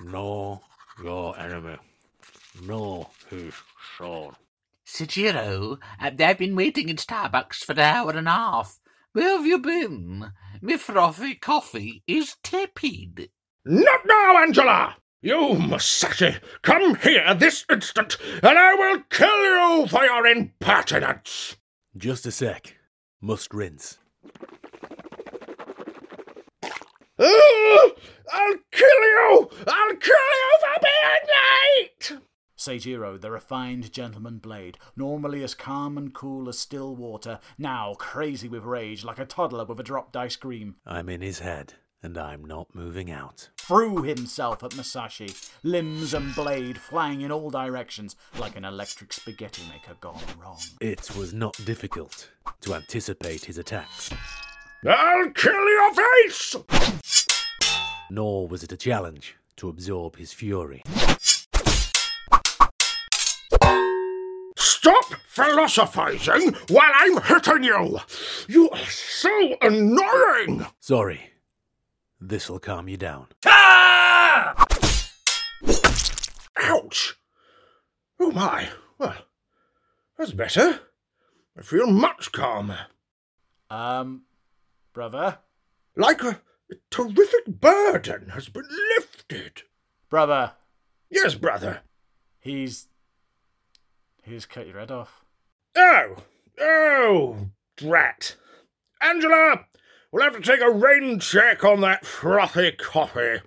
Know 0.00 0.62
your 1.02 1.38
enemy. 1.38 1.76
Know 2.60 3.08
his 3.30 3.54
sword. 3.96 4.34
Sejiro, 4.86 5.78
uh, 6.00 6.10
they've 6.14 6.36
been 6.36 6.54
waiting 6.54 6.88
in 6.88 6.96
Starbucks 6.96 7.64
for 7.64 7.72
an 7.72 7.78
hour 7.78 8.10
and 8.10 8.28
a 8.28 8.30
half. 8.30 8.78
Where 9.12 9.36
have 9.36 9.46
you 9.46 9.58
been? 9.58 10.32
My 10.60 10.76
frothy 10.76 11.34
coffee 11.34 12.02
is 12.06 12.36
tepid. 12.42 13.30
Not 13.64 14.00
now, 14.04 14.42
Angela! 14.42 14.96
You, 15.22 15.54
Musashi, 15.54 16.36
come 16.62 16.96
here 16.96 17.32
this 17.34 17.64
instant, 17.70 18.18
and 18.42 18.58
I 18.58 18.74
will 18.74 19.02
kill 19.08 19.44
you 19.44 19.86
for 19.86 20.04
your 20.04 20.26
impertinence! 20.26 21.56
Just 21.96 22.26
a 22.26 22.32
sec. 22.32 22.76
Must 23.20 23.54
rinse. 23.54 23.98
Ugh! 27.18 27.92
I'll 28.32 28.56
kill 28.72 28.88
you! 28.88 29.50
I'll 29.66 29.96
kill 29.96 30.16
you 30.16 30.58
for 30.60 30.80
being 30.80 31.28
late! 31.78 32.31
Seijiro, 32.62 33.20
the 33.20 33.32
refined 33.32 33.92
gentleman 33.92 34.38
blade, 34.38 34.78
normally 34.94 35.42
as 35.42 35.52
calm 35.52 35.98
and 35.98 36.14
cool 36.14 36.48
as 36.48 36.60
still 36.60 36.94
water, 36.94 37.40
now 37.58 37.94
crazy 37.98 38.46
with 38.46 38.62
rage 38.62 39.02
like 39.02 39.18
a 39.18 39.24
toddler 39.26 39.64
with 39.64 39.80
a 39.80 39.82
dropped 39.82 40.16
ice 40.16 40.36
cream, 40.36 40.76
I'm 40.86 41.08
in 41.08 41.22
his 41.22 41.40
head, 41.40 41.74
and 42.04 42.16
I'm 42.16 42.44
not 42.44 42.72
moving 42.72 43.10
out. 43.10 43.50
threw 43.56 44.02
himself 44.02 44.62
at 44.62 44.76
Musashi, 44.76 45.34
limbs 45.64 46.14
and 46.14 46.32
blade 46.36 46.78
flying 46.78 47.22
in 47.22 47.32
all 47.32 47.50
directions 47.50 48.14
like 48.38 48.54
an 48.54 48.64
electric 48.64 49.12
spaghetti 49.12 49.62
maker 49.68 49.96
gone 50.00 50.22
wrong. 50.38 50.60
It 50.80 51.16
was 51.16 51.34
not 51.34 51.56
difficult 51.64 52.30
to 52.60 52.74
anticipate 52.74 53.44
his 53.44 53.58
attacks, 53.58 54.08
I'll 54.86 55.30
kill 55.30 55.68
your 55.68 55.94
face! 55.94 56.56
nor 58.08 58.46
was 58.46 58.62
it 58.62 58.70
a 58.70 58.76
challenge 58.76 59.36
to 59.56 59.68
absorb 59.68 60.16
his 60.16 60.32
fury. 60.32 60.82
Philosophizing 65.32 66.52
while 66.68 66.92
I'm 66.94 67.22
hitting 67.22 67.64
you! 67.64 67.98
You 68.48 68.68
are 68.70 68.86
so 68.86 69.56
annoying! 69.62 70.66
Sorry. 70.78 71.30
This'll 72.20 72.58
calm 72.58 72.86
you 72.88 72.98
down. 72.98 73.28
Ah! 73.46 74.54
Ouch! 76.58 77.16
Oh 78.20 78.30
my, 78.30 78.68
well, 78.98 79.16
that's 80.18 80.32
better. 80.32 80.80
I 81.58 81.62
feel 81.62 81.86
much 81.86 82.30
calmer. 82.32 82.86
Um, 83.70 84.22
brother? 84.92 85.38
Like 85.96 86.22
a, 86.22 86.40
a 86.70 86.74
terrific 86.90 87.46
burden 87.46 88.28
has 88.34 88.48
been 88.48 88.68
lifted. 88.98 89.62
Brother, 90.10 90.52
Yes, 91.10 91.34
brother. 91.34 91.80
he's. 92.38 92.88
He's 94.24 94.46
cut 94.46 94.66
your 94.68 94.78
head 94.78 94.90
off. 94.92 95.21
Oh, 95.74 96.16
oh, 96.60 97.36
drat. 97.76 98.36
Angela, 99.00 99.66
we'll 100.10 100.22
have 100.22 100.34
to 100.34 100.40
take 100.40 100.60
a 100.60 100.70
rain 100.70 101.18
check 101.18 101.64
on 101.64 101.80
that 101.80 102.04
frothy 102.04 102.72
coffee. 102.72 103.40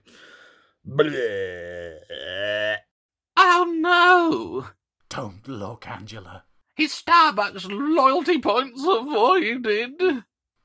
Bleh. 0.88 1.96
Oh 3.38 3.74
no! 3.77 4.67
Don't 5.10 5.48
look, 5.48 5.88
Angela. 5.88 6.44
His 6.75 6.91
Starbucks 6.91 7.67
loyalty 7.70 8.39
points 8.39 8.84
avoided. 8.84 10.24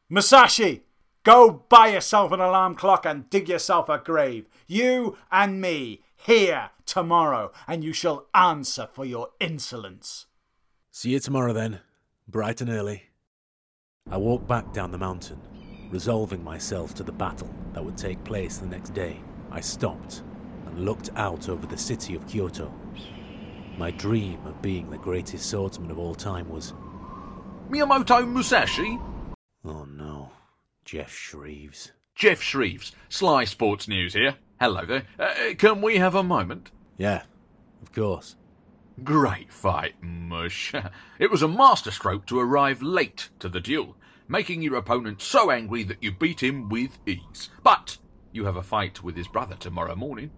Musashi, 0.08 0.82
go 1.22 1.64
buy 1.68 1.88
yourself 1.88 2.32
an 2.32 2.40
alarm 2.40 2.74
clock 2.74 3.06
and 3.06 3.30
dig 3.30 3.48
yourself 3.48 3.88
a 3.88 3.98
grave. 3.98 4.46
You 4.66 5.16
and 5.30 5.60
me, 5.60 6.02
here 6.16 6.70
tomorrow, 6.84 7.52
and 7.68 7.84
you 7.84 7.92
shall 7.92 8.26
answer 8.34 8.88
for 8.92 9.04
your 9.04 9.30
insolence. 9.38 10.26
See 10.92 11.10
you 11.10 11.20
tomorrow 11.20 11.52
then, 11.52 11.80
bright 12.28 12.60
and 12.60 12.70
early. 12.70 13.04
I 14.10 14.16
walked 14.16 14.48
back 14.48 14.72
down 14.72 14.90
the 14.90 14.98
mountain, 14.98 15.40
resolving 15.90 16.42
myself 16.42 16.94
to 16.94 17.02
the 17.04 17.12
battle 17.12 17.52
that 17.72 17.84
would 17.84 17.96
take 17.96 18.22
place 18.24 18.58
the 18.58 18.66
next 18.66 18.90
day. 18.90 19.20
I 19.50 19.60
stopped 19.60 20.22
and 20.66 20.84
looked 20.84 21.10
out 21.16 21.48
over 21.48 21.66
the 21.66 21.78
city 21.78 22.14
of 22.16 22.26
Kyoto. 22.26 22.72
My 23.78 23.90
dream 23.92 24.44
of 24.46 24.60
being 24.60 24.90
the 24.90 24.98
greatest 24.98 25.48
swordsman 25.48 25.90
of 25.90 25.98
all 25.98 26.14
time 26.14 26.48
was, 26.48 26.74
Miyamoto 27.70 28.26
Musashi? 28.28 28.98
oh 29.64 29.84
no, 29.84 30.32
Jeff 30.84 31.12
Shreves. 31.12 31.92
Jeff 32.16 32.42
Shreves, 32.42 32.92
Sly 33.08 33.44
Sports 33.44 33.86
News 33.88 34.12
here. 34.14 34.34
Hello 34.60 34.84
there. 34.84 35.04
Uh, 35.18 35.54
can 35.56 35.80
we 35.80 35.96
have 35.98 36.14
a 36.14 36.22
moment? 36.22 36.70
Yeah, 36.98 37.22
of 37.80 37.92
course. 37.92 38.34
Great 39.04 39.52
fight, 39.52 39.94
Mush. 40.02 40.74
It 41.18 41.30
was 41.30 41.42
a 41.42 41.48
masterstroke 41.48 42.26
to 42.26 42.38
arrive 42.38 42.82
late 42.82 43.30
to 43.38 43.48
the 43.48 43.60
duel, 43.60 43.96
making 44.28 44.62
your 44.62 44.76
opponent 44.76 45.22
so 45.22 45.50
angry 45.50 45.84
that 45.84 46.02
you 46.02 46.12
beat 46.12 46.42
him 46.42 46.68
with 46.68 46.98
ease. 47.06 47.48
But 47.62 47.98
you 48.32 48.44
have 48.44 48.56
a 48.56 48.62
fight 48.62 49.02
with 49.02 49.16
his 49.16 49.28
brother 49.28 49.56
tomorrow 49.56 49.96
morning, 49.96 50.30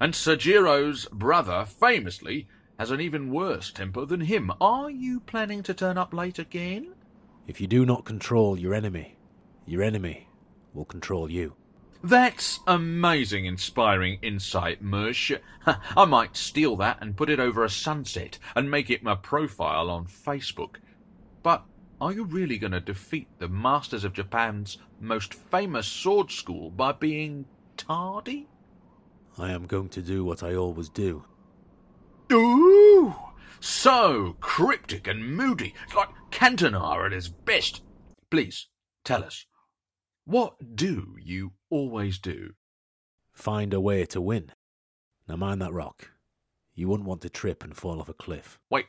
and 0.00 0.14
Sajiro's 0.14 1.06
brother 1.12 1.64
famously 1.64 2.48
has 2.78 2.90
an 2.90 3.00
even 3.00 3.32
worse 3.32 3.70
temper 3.70 4.04
than 4.04 4.22
him. 4.22 4.52
Are 4.60 4.90
you 4.90 5.20
planning 5.20 5.62
to 5.64 5.74
turn 5.74 5.98
up 5.98 6.12
late 6.12 6.38
again? 6.38 6.94
If 7.46 7.60
you 7.60 7.66
do 7.66 7.86
not 7.86 8.04
control 8.04 8.58
your 8.58 8.74
enemy, 8.74 9.18
your 9.66 9.82
enemy 9.82 10.28
will 10.74 10.84
control 10.84 11.30
you. 11.30 11.54
That's 12.02 12.60
amazing, 12.66 13.44
inspiring 13.44 14.18
insight, 14.22 14.80
Mush. 14.80 15.32
I 15.66 16.04
might 16.04 16.36
steal 16.36 16.76
that 16.76 16.98
and 17.00 17.16
put 17.16 17.28
it 17.28 17.40
over 17.40 17.64
a 17.64 17.70
sunset 17.70 18.38
and 18.54 18.70
make 18.70 18.88
it 18.88 19.02
my 19.02 19.16
profile 19.16 19.90
on 19.90 20.06
Facebook. 20.06 20.76
But 21.42 21.64
are 22.00 22.12
you 22.12 22.24
really 22.24 22.56
going 22.58 22.72
to 22.72 22.80
defeat 22.80 23.26
the 23.38 23.48
masters 23.48 24.04
of 24.04 24.12
Japan's 24.12 24.78
most 25.00 25.34
famous 25.34 25.88
sword 25.88 26.30
school 26.30 26.70
by 26.70 26.92
being 26.92 27.46
tardy? 27.76 28.46
I 29.36 29.50
am 29.50 29.66
going 29.66 29.88
to 29.90 30.02
do 30.02 30.24
what 30.24 30.42
I 30.42 30.54
always 30.54 30.88
do. 30.88 31.24
Ooh! 32.32 33.14
So 33.60 34.36
cryptic 34.40 35.08
and 35.08 35.36
moody. 35.36 35.74
Like 35.96 36.10
Cantona 36.30 37.06
at 37.06 37.12
his 37.12 37.28
best. 37.28 37.82
Please, 38.30 38.68
tell 39.02 39.24
us. 39.24 39.46
What 40.28 40.76
do 40.76 41.16
you 41.18 41.52
always 41.70 42.18
do? 42.18 42.52
Find 43.32 43.72
a 43.72 43.80
way 43.80 44.04
to 44.04 44.20
win. 44.20 44.52
Now 45.26 45.36
mind 45.36 45.62
that 45.62 45.72
rock. 45.72 46.10
You 46.74 46.86
wouldn't 46.86 47.08
want 47.08 47.22
to 47.22 47.30
trip 47.30 47.64
and 47.64 47.74
fall 47.74 47.98
off 47.98 48.10
a 48.10 48.12
cliff. 48.12 48.60
Wait, 48.68 48.84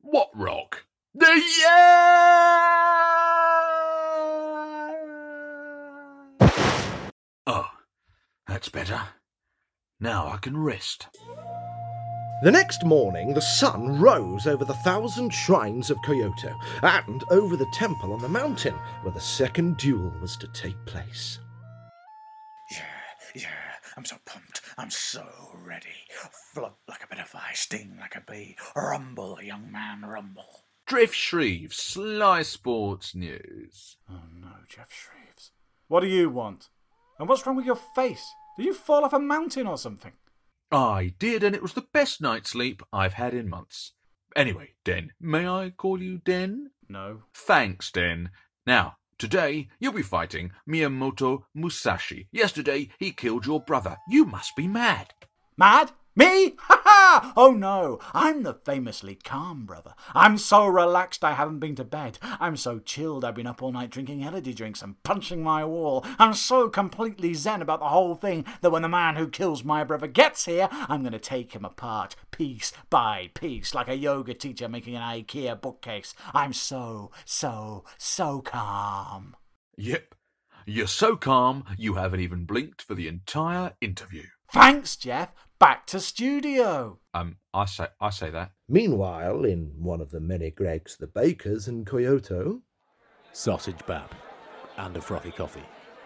what 0.00 0.30
rock? 0.34 0.86
The 1.14 1.26
yeah! 1.26 2.06
Oh, 7.46 7.70
that's 8.46 8.70
better. 8.70 9.02
Now 10.00 10.28
I 10.28 10.38
can 10.38 10.56
rest. 10.56 11.08
The 12.40 12.52
next 12.52 12.84
morning, 12.84 13.34
the 13.34 13.40
sun 13.40 14.00
rose 14.00 14.46
over 14.46 14.64
the 14.64 14.74
thousand 14.74 15.30
shrines 15.30 15.90
of 15.90 16.00
Kyoto 16.02 16.54
and 16.82 17.24
over 17.30 17.56
the 17.56 17.66
temple 17.72 18.12
on 18.12 18.20
the 18.20 18.28
mountain 18.28 18.74
where 19.02 19.12
the 19.12 19.20
second 19.20 19.76
duel 19.76 20.12
was 20.20 20.36
to 20.36 20.46
take 20.52 20.76
place. 20.86 21.40
Yeah, 22.70 22.84
yeah, 23.34 23.48
I'm 23.96 24.04
so 24.04 24.18
pumped. 24.24 24.60
I'm 24.76 24.90
so 24.90 25.26
ready. 25.52 26.06
Flop 26.54 26.78
like 26.88 27.02
a 27.02 27.08
butterfly, 27.08 27.54
sting 27.54 27.96
like 27.98 28.14
a 28.14 28.20
bee. 28.20 28.56
Rumble, 28.76 29.42
young 29.42 29.72
man, 29.72 30.02
rumble. 30.02 30.62
Drift 30.86 31.16
Shreve, 31.16 31.74
Sly 31.74 32.42
Sports 32.42 33.16
News. 33.16 33.96
Oh 34.08 34.22
no, 34.40 34.52
Jeff 34.68 34.90
Shreves. 34.90 35.50
What 35.88 36.00
do 36.00 36.06
you 36.06 36.30
want? 36.30 36.68
And 37.18 37.28
what's 37.28 37.44
wrong 37.44 37.56
with 37.56 37.66
your 37.66 37.80
face? 37.96 38.32
Did 38.56 38.66
you 38.66 38.74
fall 38.74 39.04
off 39.04 39.12
a 39.12 39.18
mountain 39.18 39.66
or 39.66 39.76
something? 39.76 40.12
I 40.70 41.14
did, 41.18 41.42
and 41.42 41.54
it 41.54 41.62
was 41.62 41.72
the 41.72 41.86
best 41.92 42.20
night's 42.20 42.50
sleep 42.50 42.82
I've 42.92 43.14
had 43.14 43.32
in 43.32 43.48
months. 43.48 43.92
Anyway, 44.36 44.74
Den, 44.84 45.12
may 45.20 45.48
I 45.48 45.70
call 45.70 46.02
you 46.02 46.18
Den? 46.18 46.70
No. 46.88 47.22
Thanks, 47.34 47.90
Den. 47.90 48.30
Now, 48.66 48.96
today 49.18 49.68
you'll 49.78 49.94
be 49.94 50.02
fighting 50.02 50.52
Miyamoto 50.68 51.44
Musashi. 51.54 52.28
Yesterday 52.30 52.90
he 52.98 53.12
killed 53.12 53.46
your 53.46 53.60
brother. 53.60 53.96
You 54.08 54.26
must 54.26 54.54
be 54.56 54.68
mad. 54.68 55.14
Mad? 55.56 55.92
Me? 56.14 56.56
Ha! 57.10 57.32
Oh 57.38 57.52
no, 57.52 57.98
I'm 58.12 58.42
the 58.42 58.52
famously 58.52 59.14
calm 59.14 59.64
brother. 59.64 59.94
I'm 60.14 60.36
so 60.36 60.66
relaxed 60.66 61.24
I 61.24 61.32
haven't 61.32 61.58
been 61.58 61.74
to 61.76 61.84
bed. 61.84 62.18
I'm 62.20 62.54
so 62.54 62.80
chilled 62.80 63.24
I've 63.24 63.34
been 63.34 63.46
up 63.46 63.62
all 63.62 63.72
night 63.72 63.88
drinking 63.88 64.22
energy 64.22 64.52
drinks 64.52 64.82
and 64.82 65.02
punching 65.04 65.42
my 65.42 65.64
wall. 65.64 66.04
I'm 66.18 66.34
so 66.34 66.68
completely 66.68 67.32
zen 67.32 67.62
about 67.62 67.80
the 67.80 67.88
whole 67.88 68.14
thing 68.14 68.44
that 68.60 68.68
when 68.68 68.82
the 68.82 68.90
man 68.90 69.16
who 69.16 69.26
kills 69.26 69.64
my 69.64 69.84
brother 69.84 70.06
gets 70.06 70.44
here, 70.44 70.68
I'm 70.70 71.00
going 71.00 71.12
to 71.12 71.18
take 71.18 71.54
him 71.54 71.64
apart 71.64 72.14
piece 72.30 72.74
by 72.90 73.30
piece 73.32 73.74
like 73.74 73.88
a 73.88 73.96
yoga 73.96 74.34
teacher 74.34 74.68
making 74.68 74.94
an 74.94 75.00
IKEA 75.00 75.58
bookcase. 75.58 76.14
I'm 76.34 76.52
so, 76.52 77.10
so, 77.24 77.84
so 77.96 78.42
calm. 78.42 79.34
Yep. 79.78 80.14
You're 80.66 80.86
so 80.86 81.16
calm 81.16 81.64
you 81.78 81.94
haven't 81.94 82.20
even 82.20 82.44
blinked 82.44 82.82
for 82.82 82.94
the 82.94 83.08
entire 83.08 83.72
interview. 83.80 84.24
Thanks, 84.52 84.96
Jeff. 84.96 85.30
Back 85.58 85.86
to 85.88 85.98
studio. 85.98 87.00
Um, 87.12 87.38
I 87.52 87.64
say 87.64 87.88
I 88.00 88.10
say 88.10 88.30
that. 88.30 88.52
Meanwhile, 88.68 89.44
in 89.44 89.72
one 89.80 90.00
of 90.00 90.12
the 90.12 90.20
many 90.20 90.52
Greggs 90.52 90.96
the 90.96 91.08
bakers 91.08 91.66
in 91.66 91.84
Kyoto, 91.84 92.62
Sausage 93.32 93.84
bab 93.84 94.10
and 94.76 94.96
a 94.96 95.00
frothy 95.00 95.32
coffee, 95.32 95.64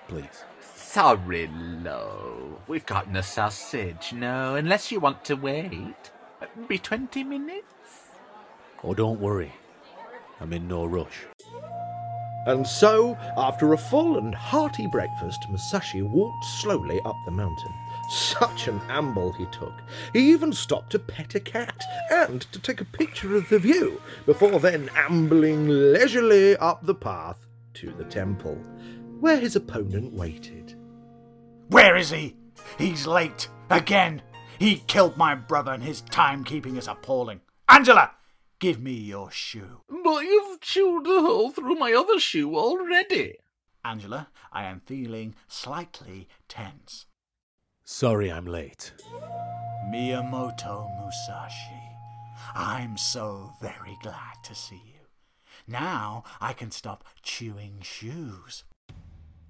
please. 0.08 0.44
Sorry, 0.74 1.50
Lo. 1.52 2.60
We've 2.66 2.86
got 2.86 3.10
no 3.10 3.20
sausage, 3.20 4.14
no, 4.14 4.54
unless 4.54 4.90
you 4.90 5.00
want 5.00 5.22
to 5.26 5.34
wait. 5.34 6.10
Be 6.66 6.78
20 6.78 7.22
minutes? 7.22 7.66
Oh, 8.82 8.94
don't 8.94 9.20
worry. 9.20 9.52
I'm 10.40 10.54
in 10.54 10.66
no 10.66 10.86
rush. 10.86 11.26
And 12.46 12.66
so, 12.66 13.16
after 13.36 13.74
a 13.74 13.78
full 13.78 14.16
and 14.16 14.34
hearty 14.34 14.86
breakfast, 14.86 15.44
Musashi 15.50 16.00
walked 16.00 16.44
slowly 16.60 17.00
up 17.04 17.16
the 17.26 17.30
mountain. 17.30 17.72
Such 18.12 18.68
an 18.68 18.78
amble 18.90 19.32
he 19.32 19.46
took. 19.46 19.72
He 20.12 20.30
even 20.32 20.52
stopped 20.52 20.90
to 20.90 20.98
pet 20.98 21.34
a 21.34 21.40
cat 21.40 21.82
and 22.10 22.42
to 22.52 22.58
take 22.58 22.82
a 22.82 22.84
picture 22.84 23.34
of 23.36 23.48
the 23.48 23.58
view, 23.58 24.02
before 24.26 24.60
then 24.60 24.90
ambling 24.94 25.66
leisurely 25.66 26.54
up 26.58 26.84
the 26.84 26.94
path 26.94 27.46
to 27.72 27.90
the 27.92 28.04
temple, 28.04 28.56
where 29.18 29.38
his 29.40 29.56
opponent 29.56 30.12
waited. 30.12 30.74
Where 31.68 31.96
is 31.96 32.10
he? 32.10 32.36
He's 32.76 33.06
late. 33.06 33.48
Again. 33.70 34.20
He 34.58 34.82
killed 34.86 35.16
my 35.16 35.34
brother 35.34 35.72
and 35.72 35.82
his 35.82 36.02
timekeeping 36.02 36.76
is 36.76 36.88
appalling. 36.88 37.40
Angela, 37.66 38.10
give 38.58 38.78
me 38.78 38.92
your 38.92 39.30
shoe. 39.30 39.80
But 39.88 40.20
you've 40.24 40.60
chewed 40.60 41.06
a 41.06 41.22
hole 41.22 41.50
through 41.50 41.76
my 41.76 41.94
other 41.94 42.20
shoe 42.20 42.56
already. 42.56 43.38
Angela, 43.82 44.28
I 44.52 44.64
am 44.64 44.82
feeling 44.84 45.34
slightly 45.48 46.28
tense. 46.46 47.06
Sorry 47.92 48.32
I'm 48.32 48.46
late. 48.46 48.90
Miyamoto 49.90 50.88
Musashi, 50.98 51.82
I'm 52.54 52.96
so 52.96 53.52
very 53.60 53.98
glad 54.02 54.42
to 54.44 54.54
see 54.54 54.82
you. 54.86 55.00
Now 55.68 56.24
I 56.40 56.54
can 56.54 56.70
stop 56.70 57.04
chewing 57.22 57.80
shoes. 57.82 58.64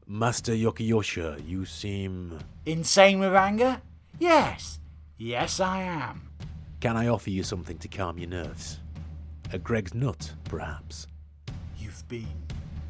Master 0.09 0.53
Yokiyosha, 0.53 1.49
you 1.49 1.65
seem. 1.65 2.41
Insane 2.67 3.21
with 3.21 3.33
anger? 3.33 3.81
Yes. 4.19 4.81
Yes, 5.17 5.61
I 5.61 5.83
am. 5.83 6.29
Can 6.81 6.97
I 6.97 7.07
offer 7.07 7.31
you 7.31 7.45
something 7.45 7.79
to 7.79 7.87
calm 7.87 8.19
your 8.19 8.29
nerves? 8.29 8.81
A 9.53 9.59
Greg's 9.59 9.95
nut, 9.95 10.33
perhaps? 10.47 11.07
You've 11.79 12.07
been 12.09 12.43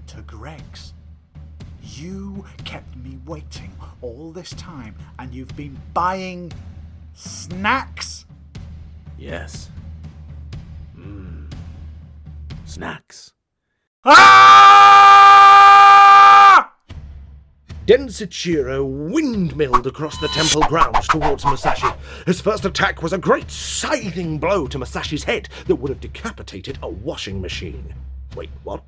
to 0.07 0.23
Greg's. 0.23 0.95
You 1.83 2.47
kept 2.65 2.97
me 2.97 3.19
waiting 3.27 3.73
all 4.01 4.33
this 4.33 4.51
time, 4.51 4.95
and 5.19 5.35
you've 5.35 5.57
been 5.57 5.77
buying 5.93 6.53
snacks? 7.15 8.25
Yes. 9.19 9.69
Mmm. 10.97 11.53
Snacks. 12.65 13.33
Ah! 14.05 14.93
Densichiro 17.87 18.87
windmilled 18.87 19.87
across 19.89 20.17
the 20.19 20.29
temple 20.29 20.63
grounds 20.63 21.09
towards 21.09 21.45
Musashi. 21.45 21.89
His 22.27 22.41
first 22.41 22.65
attack 22.65 23.03
was 23.03 23.13
a 23.13 23.19
great 23.19 23.51
scything 23.51 24.39
blow 24.39 24.69
to 24.69 24.79
Musashi's 24.79 25.25
head 25.25 25.49
that 25.67 25.75
would 25.77 25.89
have 25.89 26.01
decapitated 26.01 26.79
a 26.83 26.89
washing 26.89 27.41
machine. 27.43 27.93
Wait, 28.37 28.51
what? 28.63 28.85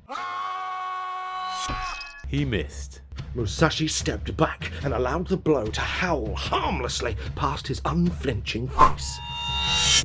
He 2.27 2.45
missed. 2.45 3.01
Musashi 3.33 3.87
stepped 3.87 4.35
back 4.37 4.71
and 4.83 4.93
allowed 4.93 5.27
the 5.27 5.37
blow 5.37 5.65
to 5.67 5.81
howl 5.81 6.35
harmlessly 6.35 7.15
past 7.35 7.67
his 7.67 7.81
unflinching 7.85 8.67
face. 8.67 9.19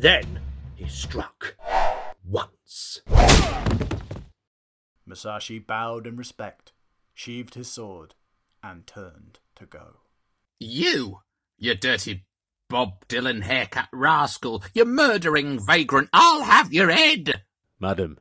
Then 0.00 0.40
he 0.74 0.88
struck. 0.88 1.56
Once. 2.24 3.02
Musashi 5.06 5.58
bowed 5.58 6.06
in 6.06 6.16
respect, 6.16 6.72
sheathed 7.14 7.54
his 7.54 7.68
sword, 7.68 8.14
and 8.62 8.86
turned 8.86 9.38
to 9.56 9.66
go. 9.66 10.00
You, 10.58 11.20
you 11.58 11.74
dirty 11.74 12.24
Bob 12.68 13.04
Dylan 13.08 13.42
haircut 13.42 13.88
rascal, 13.92 14.62
you 14.72 14.84
murdering 14.84 15.58
vagrant, 15.58 16.08
I'll 16.12 16.44
have 16.44 16.72
your 16.72 16.90
head! 16.90 17.42
Madam, 17.80 18.18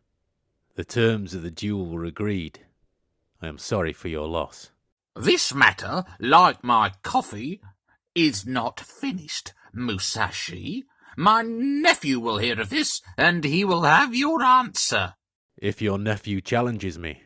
the 0.76 0.84
terms 0.84 1.36
of 1.36 1.44
the 1.44 1.52
duel 1.52 1.88
were 1.90 2.06
agreed. 2.06 2.60
I 3.41 3.47
am 3.47 3.58
sorry 3.58 3.93
for 3.93 4.10
your 4.10 4.28
loss. 4.28 4.71
This 5.15 5.54
matter, 5.54 6.04
like 6.19 6.63
my 6.63 6.91
coffee, 7.04 7.62
is 8.13 8.45
not 8.45 8.80
finished, 8.80 9.54
Musashi. 9.73 10.86
My 11.17 11.41
nephew 11.41 12.19
will 12.19 12.38
hear 12.38 12.60
of 12.60 12.69
this, 12.69 13.02
and 13.17 13.43
he 13.43 13.63
will 13.63 13.84
have 13.84 14.13
your 14.15 14.41
answer. 14.43 15.15
If 15.58 15.82
your 15.82 15.97
nephew 15.97 16.41
challenges 16.41 16.97
me, 16.97 17.23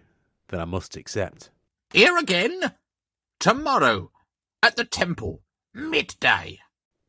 then 0.49 0.59
I 0.59 0.65
must 0.65 0.95
accept. 0.95 1.49
Here 1.91 2.17
again, 2.17 2.73
tomorrow, 3.39 4.11
at 4.61 4.75
the 4.75 4.85
temple, 4.85 5.41
midday. 5.73 6.59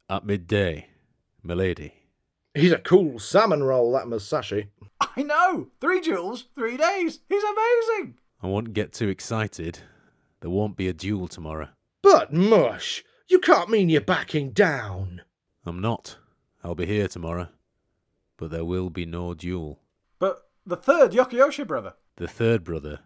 At 0.09 0.27
midday, 0.27 0.89
milady. 1.43 1.95
He's 2.55 2.73
a 2.73 2.79
cool 2.79 3.19
salmon 3.19 3.63
roll, 3.63 3.93
that 3.93 4.09
Musashi. 4.09 4.69
I 5.01 5.23
know! 5.23 5.69
Three 5.81 6.01
jewels, 6.01 6.45
three 6.55 6.77
days. 6.77 7.21
He's 7.29 7.43
amazing! 7.43 8.19
I 8.45 8.47
won't 8.47 8.75
get 8.75 8.93
too 8.93 9.09
excited. 9.09 9.79
There 10.43 10.51
won't 10.51 10.77
be 10.77 10.87
a 10.87 10.93
duel 10.93 11.29
tomorrow. 11.29 11.71
But, 12.03 12.31
Mush, 12.31 13.03
you 13.27 13.39
can't 13.39 13.71
mean 13.71 13.89
you're 13.89 14.03
backing 14.03 14.51
down. 14.51 15.23
I'm 15.65 15.81
not. 15.81 16.19
I'll 16.63 16.75
be 16.75 16.85
here 16.85 17.09
tomorrow. 17.09 17.49
But 18.37 18.51
there 18.51 18.67
will 18.67 18.91
be 18.91 19.07
no 19.07 19.33
duel. 19.33 19.81
But 20.19 20.47
the 20.67 20.77
third 20.77 21.13
Yokiyoshi 21.13 21.67
brother. 21.67 21.95
The 22.17 22.29
third 22.29 22.65
brother 22.65 23.01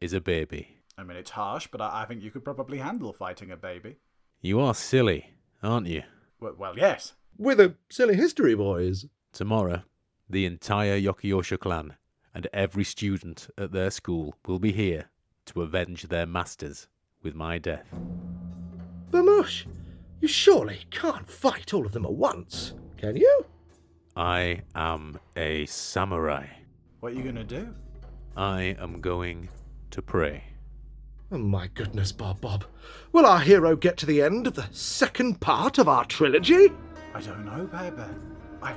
is 0.00 0.14
a 0.14 0.22
baby. 0.22 0.78
I 0.96 1.02
mean, 1.02 1.18
it's 1.18 1.32
harsh, 1.32 1.68
but 1.70 1.82
I, 1.82 2.04
I 2.04 2.06
think 2.06 2.22
you 2.22 2.30
could 2.30 2.44
probably 2.46 2.78
handle 2.78 3.12
fighting 3.12 3.50
a 3.50 3.58
baby. 3.58 3.96
You 4.40 4.58
are 4.58 4.72
silly, 4.72 5.34
aren't 5.62 5.88
you? 5.88 6.04
Well, 6.40 6.54
well 6.56 6.78
yes. 6.78 7.12
With 7.36 7.60
a 7.60 7.74
silly 7.90 8.16
history, 8.16 8.54
boys. 8.54 9.04
Tomorrow, 9.34 9.82
the 10.30 10.46
entire 10.46 10.98
Yokiosha 10.98 11.58
clan 11.58 11.96
and 12.34 12.46
every 12.52 12.84
student 12.84 13.48
at 13.56 13.72
their 13.72 13.90
school 13.90 14.34
will 14.46 14.58
be 14.58 14.72
here 14.72 15.10
to 15.46 15.62
avenge 15.62 16.04
their 16.04 16.26
masters 16.26 16.88
with 17.22 17.34
my 17.34 17.58
death. 17.58 17.86
But, 19.10 19.22
Mush, 19.22 19.66
you 20.20 20.28
surely 20.28 20.80
can't 20.90 21.28
fight 21.28 21.72
all 21.72 21.86
of 21.86 21.92
them 21.92 22.04
at 22.04 22.12
once, 22.12 22.74
can 22.96 23.16
you? 23.16 23.46
I 24.16 24.62
am 24.74 25.18
a 25.36 25.64
samurai. 25.66 26.46
What 27.00 27.12
are 27.12 27.16
you 27.16 27.22
going 27.22 27.36
to 27.36 27.44
do? 27.44 27.74
I 28.36 28.76
am 28.80 29.00
going 29.00 29.48
to 29.90 30.02
pray. 30.02 30.44
Oh, 31.30 31.38
my 31.38 31.68
goodness, 31.74 32.10
Bob 32.10 32.40
Bob. 32.40 32.64
Will 33.12 33.26
our 33.26 33.40
hero 33.40 33.76
get 33.76 33.96
to 33.98 34.06
the 34.06 34.22
end 34.22 34.46
of 34.46 34.54
the 34.54 34.66
second 34.70 35.40
part 35.40 35.78
of 35.78 35.88
our 35.88 36.04
trilogy? 36.04 36.68
I 37.14 37.20
don't 37.20 37.44
know, 37.44 37.66
baby. 37.66 38.02
I, 38.62 38.74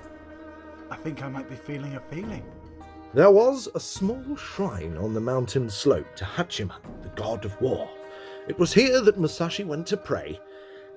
I 0.89 0.95
think 0.97 1.23
I 1.23 1.29
might 1.29 1.49
be 1.49 1.55
feeling 1.55 1.95
a 1.95 1.99
feeling. 1.99 2.43
There 3.13 3.29
was 3.29 3.67
a 3.75 3.79
small 3.81 4.37
shrine 4.37 4.95
on 4.95 5.13
the 5.13 5.19
mountain 5.19 5.69
slope 5.69 6.15
to 6.15 6.23
Hachiman, 6.23 6.79
the 7.03 7.09
god 7.09 7.43
of 7.43 7.59
war. 7.59 7.89
It 8.47 8.57
was 8.57 8.73
here 8.73 9.01
that 9.01 9.19
Musashi 9.19 9.65
went 9.65 9.85
to 9.87 9.97
pray, 9.97 10.39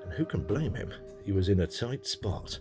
and 0.01 0.13
who 0.13 0.25
can 0.25 0.45
blame 0.45 0.75
him? 0.75 0.93
He 1.25 1.33
was 1.33 1.49
in 1.49 1.59
a 1.59 1.67
tight 1.67 2.07
spot. 2.07 2.61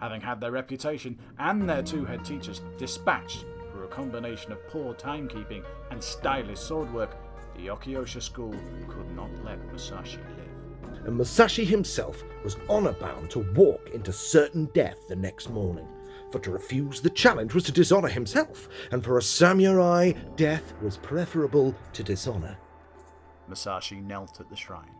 Having 0.00 0.22
had 0.22 0.40
their 0.40 0.50
reputation 0.50 1.18
and 1.38 1.68
their 1.68 1.82
two 1.82 2.06
head 2.06 2.24
teachers 2.24 2.62
dispatched 2.78 3.44
through 3.70 3.84
a 3.84 3.88
combination 3.88 4.50
of 4.50 4.66
poor 4.68 4.94
timekeeping 4.94 5.62
and 5.90 6.02
stylish 6.02 6.60
swordwork, 6.60 7.16
the 7.56 7.66
Yokiosha 7.66 8.22
school 8.22 8.54
could 8.88 9.14
not 9.14 9.30
let 9.44 9.62
Musashi 9.72 10.16
live. 10.16 11.04
And 11.06 11.18
Musashi 11.18 11.66
himself 11.66 12.24
was 12.42 12.56
honour 12.70 12.92
bound 12.92 13.30
to 13.32 13.40
walk 13.54 13.90
into 13.92 14.10
certain 14.10 14.70
death 14.72 15.06
the 15.06 15.16
next 15.16 15.50
morning. 15.50 15.86
For 16.34 16.40
to 16.40 16.50
refuse 16.50 17.00
the 17.00 17.10
challenge 17.10 17.54
was 17.54 17.62
to 17.62 17.70
dishonour 17.70 18.08
himself, 18.08 18.68
and 18.90 19.04
for 19.04 19.18
a 19.18 19.22
samurai, 19.22 20.10
death 20.34 20.74
was 20.82 20.96
preferable 20.96 21.76
to 21.92 22.02
dishonour. 22.02 22.58
Musashi 23.46 24.00
knelt 24.00 24.40
at 24.40 24.50
the 24.50 24.56
shrine 24.56 24.96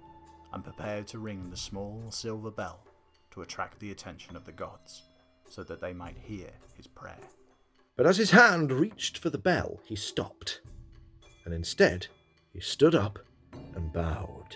and 0.53 0.63
prepared 0.63 1.09
to 1.09 1.19
ring 1.19 1.51
the 1.51 1.57
small 1.57 2.05
silver 2.11 2.53
bell 2.53 2.79
to 3.33 3.43
attract 3.43 3.81
the 3.81 3.91
attention 3.91 4.37
of 4.37 4.45
the 4.45 4.53
gods, 4.53 5.09
so 5.51 5.65
that 5.65 5.81
they 5.81 5.93
might 5.93 6.17
hear 6.17 6.53
his 6.77 6.87
prayer. 6.87 7.19
But 7.97 8.07
as 8.07 8.17
his 8.17 8.31
hand 8.31 8.71
reached 8.71 9.19
for 9.19 9.31
the 9.31 9.37
bell, 9.37 9.81
he 9.85 9.97
stopped, 9.97 10.61
and 11.45 11.53
instead 11.53 12.07
he 12.53 12.61
stood 12.61 12.95
up 12.95 13.19
and 13.75 13.93
bowed. 13.93 14.55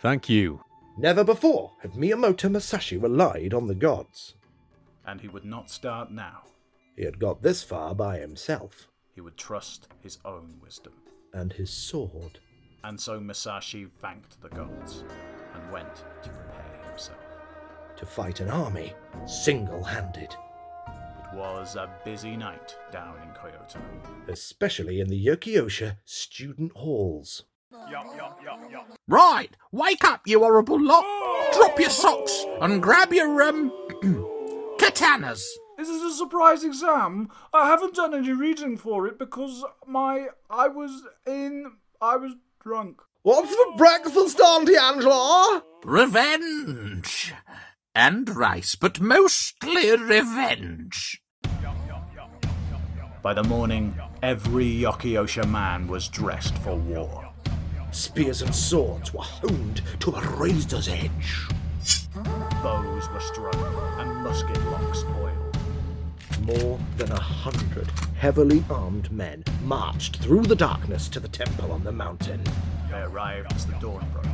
Thank 0.00 0.28
you. 0.28 0.64
Never 0.96 1.24
before 1.24 1.72
had 1.80 1.92
Miyamoto 1.92 2.50
Musashi 2.50 2.96
relied 2.96 3.54
on 3.54 3.66
the 3.66 3.74
gods. 3.74 4.34
And 5.06 5.20
he 5.20 5.28
would 5.28 5.44
not 5.44 5.70
start 5.70 6.10
now. 6.10 6.42
He 6.96 7.04
had 7.04 7.18
got 7.18 7.42
this 7.42 7.62
far 7.62 7.94
by 7.94 8.18
himself, 8.18 8.88
He 9.14 9.20
would 9.20 9.36
trust 9.36 9.88
his 10.02 10.18
own 10.24 10.58
wisdom. 10.62 10.92
and 11.34 11.52
his 11.54 11.70
sword. 11.70 12.38
And 12.84 13.00
so 13.00 13.18
Musashi 13.20 13.86
thanked 14.00 14.40
the 14.42 14.50
gods 14.50 15.04
and 15.54 15.72
went 15.72 15.94
to 16.22 16.28
prepare 16.28 16.82
himself. 16.88 17.18
to 17.96 18.06
fight 18.06 18.40
an 18.40 18.48
army 18.50 18.92
single 19.26 19.82
handed, 19.82 20.34
It 20.34 21.34
was 21.36 21.76
a 21.76 21.88
busy 22.04 22.36
night 22.36 22.76
down 22.90 23.16
in 23.22 23.30
Kyoto. 23.32 23.80
especially 24.28 25.00
in 25.00 25.08
the 25.08 25.26
Yokiosha 25.26 25.96
student 26.04 26.72
halls. 26.72 27.44
Right, 29.08 29.56
wake 29.70 30.04
up, 30.04 30.22
you 30.26 30.40
horrible 30.40 30.80
lot. 30.80 31.04
Drop 31.52 31.78
your 31.78 31.90
socks 31.90 32.44
and 32.60 32.82
grab 32.82 33.12
your, 33.12 33.42
um, 33.42 33.70
katanas. 34.78 35.42
This 35.78 35.88
is 35.88 36.02
a 36.02 36.12
surprise 36.12 36.64
exam. 36.64 37.30
I 37.52 37.66
haven't 37.66 37.94
done 37.94 38.14
any 38.14 38.32
reading 38.32 38.76
for 38.76 39.06
it 39.06 39.18
because 39.18 39.64
my 39.86 40.28
I 40.50 40.68
was 40.68 41.02
in 41.26 41.72
I 42.00 42.16
was 42.16 42.32
drunk. 42.62 43.00
What's 43.22 43.54
for 43.54 43.76
breakfast, 43.76 44.38
Auntie 44.40 44.76
Angela? 44.76 45.62
Revenge. 45.84 47.32
And 47.94 48.28
rice, 48.34 48.74
but 48.74 49.00
mostly 49.00 49.96
revenge. 49.96 51.22
By 53.22 53.34
the 53.34 53.44
morning, 53.44 53.96
every 54.22 54.66
Yokiosha 54.66 55.48
man 55.48 55.86
was 55.86 56.08
dressed 56.08 56.58
for 56.58 56.74
war. 56.74 57.21
Spears 57.92 58.40
and 58.40 58.54
swords 58.54 59.12
were 59.12 59.20
honed 59.20 59.82
to 60.00 60.12
a 60.12 60.20
razor's 60.38 60.88
edge. 60.88 61.46
Bows 62.62 63.08
were 63.10 63.20
strung 63.20 63.54
and 63.98 64.24
musket 64.24 64.58
locks 64.64 65.04
oiled. 65.20 65.58
More 66.40 66.78
than 66.96 67.12
a 67.12 67.20
hundred 67.20 67.90
heavily 68.16 68.64
armed 68.70 69.12
men 69.12 69.44
marched 69.62 70.16
through 70.16 70.44
the 70.44 70.56
darkness 70.56 71.06
to 71.10 71.20
the 71.20 71.28
temple 71.28 71.70
on 71.70 71.84
the 71.84 71.92
mountain. 71.92 72.42
They 72.90 73.02
arrived 73.02 73.52
as 73.52 73.66
the 73.66 73.74
dawn 73.74 74.08
broke 74.10 74.24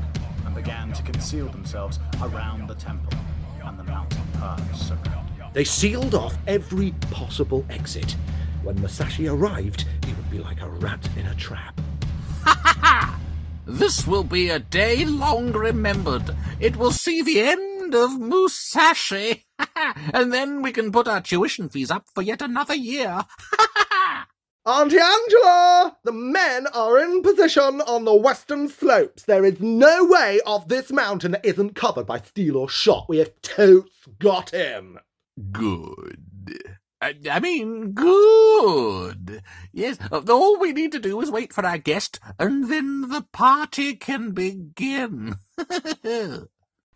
and 0.46 0.54
began 0.54 0.92
to 0.92 1.02
conceal 1.02 1.48
themselves 1.48 1.98
around 2.22 2.68
the 2.68 2.76
temple 2.76 3.18
and 3.64 3.76
the 3.76 3.84
mountain 3.84 4.22
paths 4.34 4.86
surrounding. 4.86 5.34
They 5.52 5.64
sealed 5.64 6.14
off 6.14 6.38
every 6.46 6.92
possible 7.10 7.66
exit. 7.70 8.14
When 8.62 8.80
Musashi 8.80 9.26
arrived, 9.26 9.84
he 10.06 10.12
would 10.12 10.30
be 10.30 10.38
like 10.38 10.60
a 10.60 10.68
rat 10.68 11.08
in 11.16 11.26
a 11.26 11.34
trap. 11.34 11.80
This 13.70 14.06
will 14.06 14.24
be 14.24 14.48
a 14.48 14.58
day 14.58 15.04
long 15.04 15.52
remembered. 15.52 16.34
It 16.58 16.76
will 16.76 16.90
see 16.90 17.20
the 17.20 17.42
end 17.42 17.94
of 17.94 18.12
Musashi. 18.12 19.44
and 20.14 20.32
then 20.32 20.62
we 20.62 20.72
can 20.72 20.90
put 20.90 21.06
our 21.06 21.20
tuition 21.20 21.68
fees 21.68 21.90
up 21.90 22.06
for 22.14 22.22
yet 22.22 22.40
another 22.40 22.74
year. 22.74 23.26
Auntie 24.64 24.96
Angela! 24.98 25.98
The 26.02 26.12
men 26.12 26.66
are 26.68 26.98
in 26.98 27.22
position 27.22 27.82
on 27.82 28.06
the 28.06 28.14
western 28.14 28.70
slopes. 28.70 29.24
There 29.24 29.44
is 29.44 29.60
no 29.60 30.02
way 30.06 30.40
off 30.46 30.68
this 30.68 30.90
mountain 30.90 31.32
that 31.32 31.44
isn't 31.44 31.74
covered 31.74 32.06
by 32.06 32.20
steel 32.20 32.56
or 32.56 32.70
shot. 32.70 33.04
We 33.06 33.18
have 33.18 33.38
totes 33.42 34.06
got 34.18 34.48
him. 34.48 34.98
Good. 35.52 36.24
I, 37.00 37.14
I 37.30 37.38
mean, 37.40 37.92
good. 37.92 39.42
Yes, 39.72 39.98
uh, 40.10 40.22
all 40.28 40.58
we 40.58 40.72
need 40.72 40.90
to 40.92 40.98
do 40.98 41.20
is 41.20 41.30
wait 41.30 41.52
for 41.52 41.64
our 41.64 41.78
guest, 41.78 42.18
and 42.38 42.68
then 42.70 43.08
the 43.08 43.24
party 43.32 43.94
can 43.94 44.32
begin. 44.32 45.36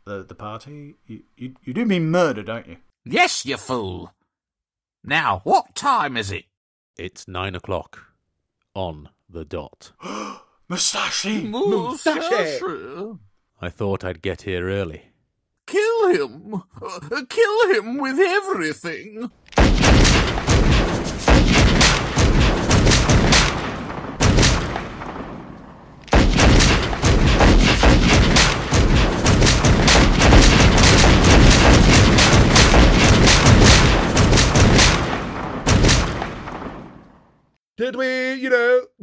The, 0.04 0.24
the 0.24 0.34
party? 0.34 0.96
You, 1.06 1.22
you, 1.36 1.54
you 1.62 1.72
do 1.72 1.84
mean 1.84 2.10
murder, 2.10 2.42
don't 2.42 2.66
you? 2.66 2.78
yes, 3.04 3.46
you 3.46 3.56
fool. 3.56 4.12
Now, 5.04 5.42
what 5.44 5.76
time 5.76 6.16
is 6.16 6.32
it? 6.32 6.46
It's 6.96 7.28
nine 7.28 7.54
o'clock. 7.54 8.06
On 8.74 9.10
the 9.28 9.44
dot. 9.44 9.92
Musashi! 10.68 11.42
Musashi. 11.42 13.18
I 13.60 13.68
thought 13.68 14.02
I'd 14.02 14.22
get 14.22 14.42
here 14.42 14.68
early. 14.68 15.12
Kill 15.66 16.08
him. 16.08 16.54
Uh, 16.82 17.22
kill 17.28 17.72
him 17.72 17.98
with 17.98 18.18
everything. 18.18 19.30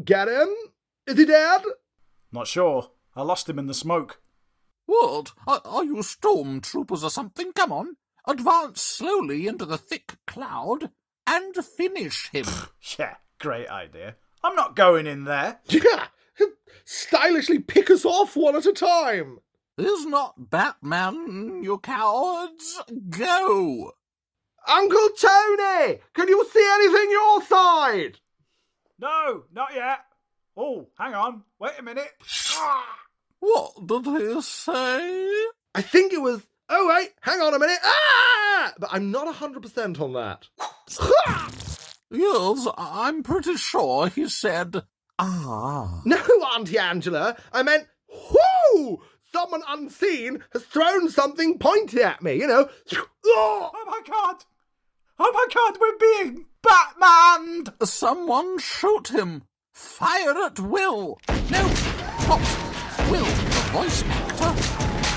Get 0.09 0.27
him? 0.27 0.49
Is 1.05 1.17
he 1.17 1.25
dead? 1.25 1.61
Not 2.31 2.47
sure. 2.47 2.89
I 3.15 3.21
lost 3.21 3.47
him 3.47 3.59
in 3.59 3.67
the 3.67 3.73
smoke. 3.75 4.19
What? 4.87 5.33
Are, 5.45 5.61
are 5.63 5.83
you 5.83 5.97
stormtroopers 5.97 7.03
or 7.03 7.11
something? 7.11 7.53
Come 7.53 7.71
on. 7.71 7.97
Advance 8.27 8.81
slowly 8.81 9.45
into 9.47 9.65
the 9.65 9.77
thick 9.77 10.15
cloud 10.25 10.89
and 11.27 11.55
finish 11.55 12.29
him. 12.31 12.45
Yeah, 12.97 13.15
great 13.39 13.67
idea. 13.69 14.15
I'm 14.43 14.55
not 14.55 14.75
going 14.75 15.05
in 15.05 15.25
there. 15.25 15.59
Yeah, 15.67 16.07
stylishly 16.85 17.59
pick 17.59 17.91
us 17.91 18.03
off 18.03 18.35
one 18.35 18.55
at 18.55 18.65
a 18.65 18.73
time. 18.73 19.39
is 19.77 20.05
not 20.05 20.49
Batman, 20.49 21.61
you 21.61 21.77
cowards. 21.77 22.81
Go! 23.09 23.91
Uncle 24.67 25.09
Tony, 25.19 25.99
can 26.13 26.27
you 26.29 26.45
see 26.51 26.69
anything 26.73 27.11
your 27.11 27.41
side? 27.43 28.19
No, 28.99 29.43
not 29.53 29.73
yet. 29.73 29.99
Oh, 30.57 30.87
hang 30.97 31.13
on. 31.13 31.43
Wait 31.59 31.73
a 31.79 31.83
minute. 31.83 32.11
What 33.41 33.87
did 33.87 34.05
he 34.05 34.41
say? 34.41 35.29
I 35.73 35.81
think 35.81 36.11
it 36.11 36.21
was. 36.21 36.45
Oh 36.67 36.89
wait, 36.89 37.11
hang 37.21 37.39
on 37.39 37.53
a 37.53 37.59
minute. 37.59 37.79
Ah! 37.81 38.73
But 38.77 38.89
I'm 38.91 39.11
not 39.11 39.33
hundred 39.35 39.63
percent 39.63 40.01
on 40.01 40.11
that. 40.11 40.47
Yes, 42.11 42.67
I'm 42.75 43.21
pretty 43.21 43.55
sure 43.55 44.07
he 44.07 44.27
said, 44.27 44.81
ah. 45.19 46.01
no, 46.05 46.17
Auntie 46.55 46.79
Angela, 46.79 47.37
I 47.53 47.61
meant 47.61 47.85
whoo! 48.09 48.99
Someone 49.31 49.61
unseen 49.67 50.43
has 50.51 50.63
thrown 50.63 51.09
something 51.09 51.59
pointy 51.59 52.01
at 52.01 52.23
me. 52.23 52.33
You 52.33 52.47
know. 52.47 52.67
Oh! 53.25 53.71
Oh 53.73 53.85
my 53.85 54.01
god! 54.11 54.43
Oh 55.21 55.31
my 55.33 55.45
god, 55.53 55.77
we're 55.81 55.97
being 55.97 56.45
Batmaned! 56.63 57.73
Someone 57.85 58.57
shoot 58.57 59.09
him. 59.09 59.43
Fire 59.73 60.33
at 60.45 60.59
will. 60.61 61.19
No, 61.51 61.67
not 62.27 62.41
will, 63.11 63.25
the 63.25 63.63
voice 63.73 64.03
actor. 64.03 64.53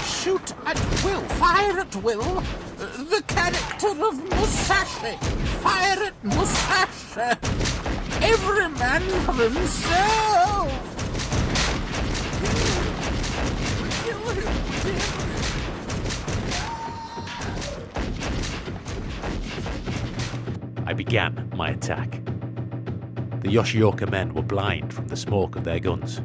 Shoot 0.05 0.55
at 0.67 0.79
will. 1.05 1.21
Fire 1.21 1.79
at 1.81 1.95
will. 1.97 2.43
The 2.79 3.23
character 3.29 3.91
of 3.91 4.23
Musashi. 4.29 5.17
Fire 5.63 6.03
at 6.05 6.25
Musashi. 6.25 7.39
Every 8.23 8.69
man 8.71 9.03
for 9.25 9.35
himself. 9.35 10.73
Kill 14.05 14.29
him. 14.31 15.42
I 20.93 20.95
began 20.95 21.51
my 21.57 21.71
attack. 21.71 22.11
The 23.41 23.49
Yoshioka 23.49 24.11
men 24.11 24.35
were 24.35 24.43
blind 24.43 24.93
from 24.93 25.09
the 25.09 25.17
smoke 25.17 25.57
of 25.57 25.65
their 25.65 25.81
guns. 25.81 26.21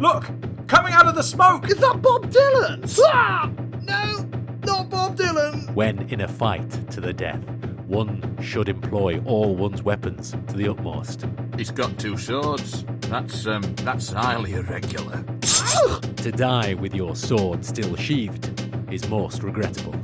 Look! 0.00 0.24
Coming 0.66 0.94
out 0.94 1.06
of 1.06 1.14
the 1.14 1.22
smoke! 1.22 1.68
Is 1.70 1.76
that 1.76 2.00
Bob 2.00 2.30
Dylan? 2.30 2.98
Ah! 3.12 3.50
No, 3.82 4.26
not 4.64 4.88
Bob 4.88 5.18
Dylan. 5.18 5.70
When 5.74 6.08
in 6.08 6.22
a 6.22 6.28
fight 6.28 6.70
to 6.92 7.02
the 7.02 7.12
death, 7.12 7.44
one 7.86 8.38
should 8.40 8.70
employ 8.70 9.20
all 9.26 9.54
one's 9.54 9.82
weapons 9.82 10.34
to 10.46 10.56
the 10.56 10.70
utmost. 10.70 11.26
He's 11.58 11.70
got 11.70 11.98
two 11.98 12.16
swords. 12.16 12.86
That's 13.00 13.46
um, 13.46 13.60
that's 13.84 14.10
highly 14.10 14.54
irregular. 14.54 15.22
To 15.42 16.32
die 16.32 16.72
with 16.72 16.94
your 16.94 17.14
sword 17.14 17.66
still 17.66 17.96
sheathed 17.96 18.66
is 18.90 19.06
most 19.10 19.42
regrettable. 19.42 19.94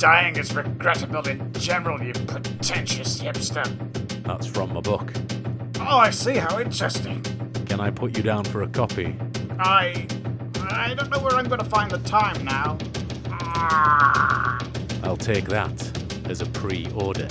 Dying 0.00 0.36
is 0.36 0.54
regrettable 0.54 1.28
in 1.28 1.52
general, 1.52 2.02
you 2.02 2.14
pretentious 2.14 3.20
hipster. 3.20 3.66
That's 4.24 4.46
from 4.46 4.72
my 4.72 4.80
book. 4.80 5.12
Oh, 5.78 5.98
I 5.98 6.08
see. 6.08 6.36
How 6.36 6.58
interesting. 6.58 7.20
Can 7.66 7.80
I 7.80 7.90
put 7.90 8.16
you 8.16 8.22
down 8.22 8.44
for 8.44 8.62
a 8.62 8.66
copy? 8.66 9.14
I. 9.58 10.06
I 10.70 10.94
don't 10.94 11.10
know 11.10 11.18
where 11.18 11.34
I'm 11.34 11.48
going 11.48 11.60
to 11.60 11.66
find 11.66 11.90
the 11.90 11.98
time 11.98 12.42
now. 12.46 12.78
Ah. 13.30 14.58
I'll 15.02 15.18
take 15.18 15.44
that 15.48 15.76
as 16.30 16.40
a 16.40 16.46
pre 16.46 16.86
order. 16.94 17.28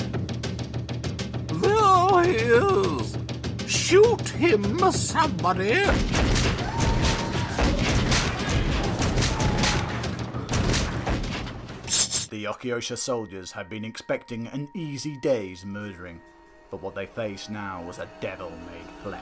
There 1.47 2.23
he 2.23 2.35
is. 2.35 3.17
Shoot 3.65 4.29
him, 4.29 4.91
somebody. 4.91 5.85
The 12.39 12.45
Yokyosha 12.45 12.97
soldiers 12.97 13.51
had 13.51 13.67
been 13.67 13.83
expecting 13.83 14.47
an 14.47 14.69
easy 14.73 15.17
day's 15.17 15.65
murdering, 15.65 16.21
but 16.71 16.81
what 16.81 16.95
they 16.95 17.05
faced 17.05 17.49
now 17.49 17.83
was 17.83 17.99
a 17.99 18.07
devil 18.21 18.49
made 18.49 18.89
flesh. 19.03 19.21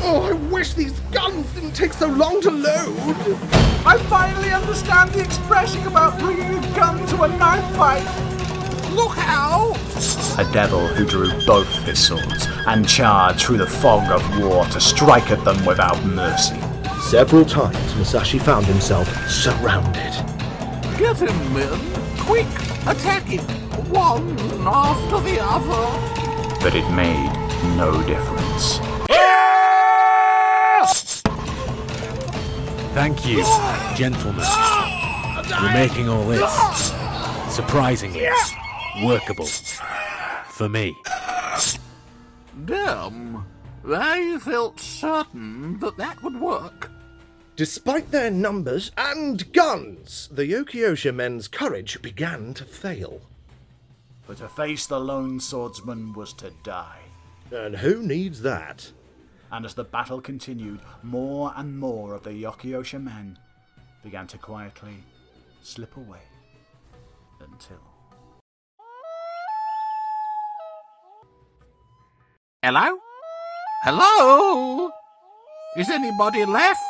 Oh, 0.00 0.30
I 0.30 0.32
wish 0.50 0.72
these 0.72 0.97
guns 1.38 1.54
didn't 1.54 1.72
take 1.72 1.92
so 1.92 2.08
long 2.08 2.40
to 2.40 2.50
load. 2.50 2.98
I 3.86 3.96
finally 4.08 4.50
understand 4.50 5.10
the 5.10 5.20
expression 5.20 5.86
about 5.86 6.18
bringing 6.18 6.52
a 6.52 6.74
gun 6.74 7.06
to 7.08 7.22
a 7.22 7.28
knife 7.28 7.76
fight! 7.76 8.04
Look 8.92 9.16
out! 9.18 9.76
A 10.38 10.52
devil 10.52 10.86
who 10.86 11.04
drew 11.04 11.30
both 11.46 11.68
his 11.84 12.04
swords 12.04 12.46
and 12.66 12.88
charged 12.88 13.40
through 13.40 13.58
the 13.58 13.66
fog 13.66 14.10
of 14.10 14.40
war 14.40 14.64
to 14.66 14.80
strike 14.80 15.30
at 15.30 15.44
them 15.44 15.64
without 15.64 16.02
mercy. 16.04 16.60
Several 17.08 17.44
times, 17.44 17.94
Musashi 17.96 18.38
found 18.38 18.66
himself 18.66 19.08
surrounded. 19.28 20.12
Get 20.98 21.18
him, 21.18 21.54
men. 21.54 21.78
Quick, 22.18 22.46
attack 22.86 23.24
him. 23.24 23.44
One 23.90 24.36
after 24.66 25.20
the 25.20 25.38
other. 25.40 26.60
But 26.60 26.74
it 26.74 26.88
made 26.90 27.32
no 27.76 28.02
difference. 28.06 28.80
Thank 32.94 33.26
you, 33.26 33.44
gentlemen. 33.94 34.44
You're 35.48 35.72
making 35.72 36.08
all 36.08 36.26
this 36.26 36.92
surprisingly 37.54 38.28
workable 39.02 39.46
for 39.46 40.68
me. 40.68 40.96
Damn. 42.64 43.46
I 43.86 44.38
felt 44.38 44.80
certain 44.80 45.78
that 45.78 45.96
that 45.96 46.22
would 46.22 46.40
work. 46.40 46.90
Despite 47.56 48.10
their 48.10 48.30
numbers 48.30 48.90
and 48.96 49.52
guns, 49.52 50.28
the 50.30 50.44
Yokyosha 50.44 51.14
men's 51.14 51.48
courage 51.48 52.00
began 52.02 52.54
to 52.54 52.64
fail. 52.64 53.20
But 54.26 54.38
to 54.38 54.48
face 54.48 54.86
the 54.86 55.00
lone 55.00 55.40
swordsman 55.40 56.12
was 56.12 56.32
to 56.34 56.52
die. 56.62 57.00
And 57.50 57.76
who 57.76 58.02
needs 58.02 58.42
that? 58.42 58.92
And 59.50 59.64
as 59.64 59.74
the 59.74 59.84
battle 59.84 60.20
continued, 60.20 60.80
more 61.02 61.52
and 61.56 61.78
more 61.78 62.14
of 62.14 62.22
the 62.22 62.30
Yokyosha 62.30 63.02
men 63.02 63.38
began 64.02 64.26
to 64.28 64.38
quietly 64.38 65.02
slip 65.62 65.96
away 65.96 66.20
until. 67.40 67.80
Hello? 72.62 72.98
Hello? 73.84 74.90
Is 75.76 75.88
anybody 75.88 76.44
left? 76.44 76.80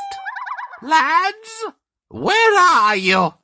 Lads? 0.83 1.67
Where 2.09 2.59
are 2.59 2.97
you? 2.97 3.35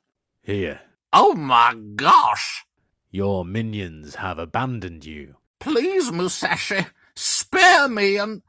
Here, 0.41 0.81
Oh 1.13 1.33
my 1.33 1.73
gosh! 1.95 2.65
your 3.09 3.45
minions 3.45 4.15
have 4.15 4.37
abandoned 4.37 5.05
you. 5.05 5.35
Please, 5.61 6.11
Musashi, 6.11 6.85
spare 7.15 7.87
me 7.87 8.17
and. 8.17 8.41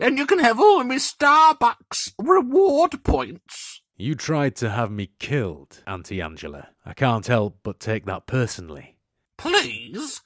And 0.00 0.18
you 0.18 0.26
can 0.26 0.38
have 0.38 0.58
all 0.58 0.80
of 0.80 0.86
my 0.86 0.96
Starbucks 0.96 2.12
reward 2.18 3.02
points. 3.04 3.82
You 3.96 4.14
tried 4.14 4.56
to 4.56 4.70
have 4.70 4.90
me 4.90 5.10
killed, 5.18 5.82
Auntie 5.86 6.20
Angela. 6.20 6.68
I 6.84 6.94
can't 6.94 7.26
help 7.26 7.58
but 7.62 7.78
take 7.78 8.06
that 8.06 8.26
personally. 8.26 8.96
Please? 9.38 10.20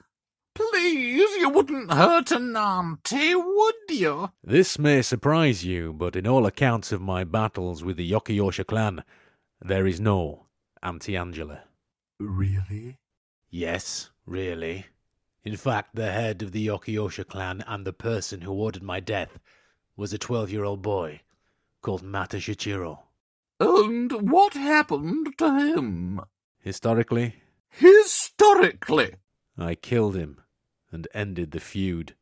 Please, 0.54 1.36
you 1.36 1.48
wouldn't 1.50 1.92
hurt 1.92 2.32
an 2.32 2.56
auntie, 2.56 3.34
would 3.34 3.74
you? 3.90 4.32
This 4.42 4.78
may 4.78 5.02
surprise 5.02 5.64
you, 5.64 5.92
but 5.92 6.16
in 6.16 6.26
all 6.26 6.46
accounts 6.46 6.90
of 6.90 7.00
my 7.00 7.22
battles 7.24 7.84
with 7.84 7.96
the 7.96 8.10
Yokyosha 8.10 8.66
clan, 8.66 9.04
there 9.60 9.86
is 9.86 10.00
no 10.00 10.46
Auntie 10.82 11.16
Angela. 11.16 11.60
Really? 12.18 12.98
Yes, 13.50 14.10
really. 14.26 14.86
In 15.44 15.56
fact, 15.56 15.94
the 15.94 16.10
head 16.10 16.42
of 16.42 16.52
the 16.52 16.66
Yokyosha 16.66 17.26
clan 17.26 17.64
and 17.66 17.84
the 17.86 17.92
person 17.92 18.42
who 18.42 18.52
ordered 18.52 18.82
my 18.82 19.00
death 19.00 19.38
was 19.96 20.12
a 20.12 20.18
12 20.18 20.50
year 20.50 20.64
old 20.64 20.82
boy 20.82 21.20
called 21.82 22.02
Mata 22.02 22.38
Shichiro. 22.38 23.00
And 23.60 24.30
what 24.30 24.54
happened 24.54 25.36
to 25.38 25.58
him? 25.58 26.20
Historically, 26.60 27.34
Historically. 27.70 29.14
I 29.56 29.74
killed 29.74 30.16
him 30.16 30.40
and 30.90 31.06
ended 31.14 31.50
the 31.50 31.60
feud. 31.60 32.14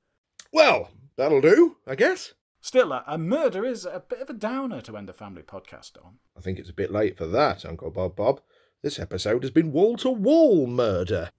Well, 0.52 0.90
that'll 1.16 1.40
do, 1.40 1.76
I 1.86 1.94
guess. 1.94 2.34
Still, 2.60 2.92
a, 2.92 3.04
a 3.06 3.16
murder 3.16 3.64
is 3.64 3.84
a 3.84 4.02
bit 4.06 4.20
of 4.20 4.30
a 4.30 4.34
downer 4.34 4.80
to 4.82 4.96
end 4.96 5.08
a 5.08 5.12
family 5.12 5.42
podcast 5.42 5.92
on. 6.04 6.18
I 6.36 6.40
think 6.40 6.58
it's 6.58 6.70
a 6.70 6.74
bit 6.74 6.90
late 6.90 7.16
for 7.16 7.26
that, 7.26 7.64
Uncle 7.64 7.90
Bob 7.90 8.16
Bob. 8.16 8.40
This 8.82 8.98
episode 8.98 9.42
has 9.42 9.50
been 9.50 9.72
wall 9.72 9.96
to 9.98 10.10
wall 10.10 10.66
murder. 10.66 11.30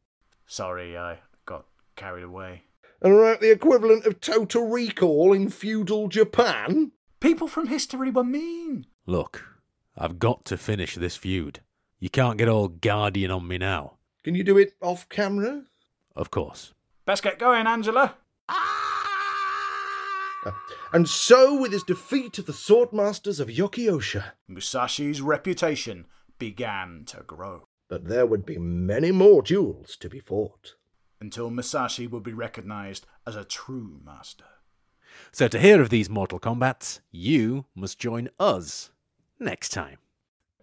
Sorry, 0.45 0.97
I 0.97 1.15
got 1.15 1.26
carried 1.97 2.23
away. 2.23 2.63
And 3.01 3.13
about 3.13 3.41
the 3.41 3.51
equivalent 3.51 4.05
of 4.05 4.21
total 4.21 4.67
recall 4.67 5.33
in 5.33 5.49
feudal 5.49 6.07
Japan? 6.07 6.93
People 7.19 7.49
from 7.49 7.67
history 7.67 8.09
were 8.09 8.23
mean. 8.23 8.85
Look, 9.05 9.43
I've 9.97 10.19
got 10.19 10.45
to 10.45 10.57
finish 10.57 10.95
this 10.95 11.17
feud. 11.17 11.59
You 11.99 12.09
can't 12.09 12.37
get 12.37 12.47
all 12.47 12.69
guardian 12.69 13.31
on 13.31 13.47
me 13.47 13.57
now. 13.57 13.97
Can 14.23 14.35
you 14.35 14.45
do 14.45 14.57
it 14.57 14.73
off 14.81 15.09
camera? 15.09 15.63
Of 16.15 16.31
course. 16.31 16.73
Best 17.05 17.23
get 17.23 17.39
going, 17.39 17.67
Angela. 17.67 18.15
Ah! 18.47 18.83
And 20.93 21.09
so, 21.09 21.59
with 21.59 21.73
his 21.73 21.83
defeat 21.83 22.39
of 22.39 22.45
the 22.45 22.53
Swordmasters 22.53 23.41
of 23.41 23.49
Yokiosha, 23.49 24.31
Musashi's 24.49 25.21
reputation 25.21 26.05
began 26.39 27.03
to 27.07 27.23
grow 27.23 27.67
but 27.89 28.07
there 28.07 28.25
would 28.25 28.45
be 28.45 28.57
many 28.57 29.11
more 29.11 29.41
duels 29.41 29.95
to 29.97 30.09
be 30.09 30.19
fought. 30.19 30.75
Until 31.19 31.49
Musashi 31.49 32.07
would 32.07 32.23
be 32.23 32.33
recognized 32.33 33.05
as 33.25 33.35
a 33.35 33.43
true 33.43 33.99
master. 34.05 34.45
So, 35.31 35.47
to 35.47 35.59
hear 35.59 35.81
of 35.81 35.89
these 35.89 36.09
mortal 36.09 36.39
combats, 36.39 37.01
you 37.11 37.65
must 37.75 37.99
join 37.99 38.29
us 38.39 38.91
next 39.39 39.69
time. 39.69 39.97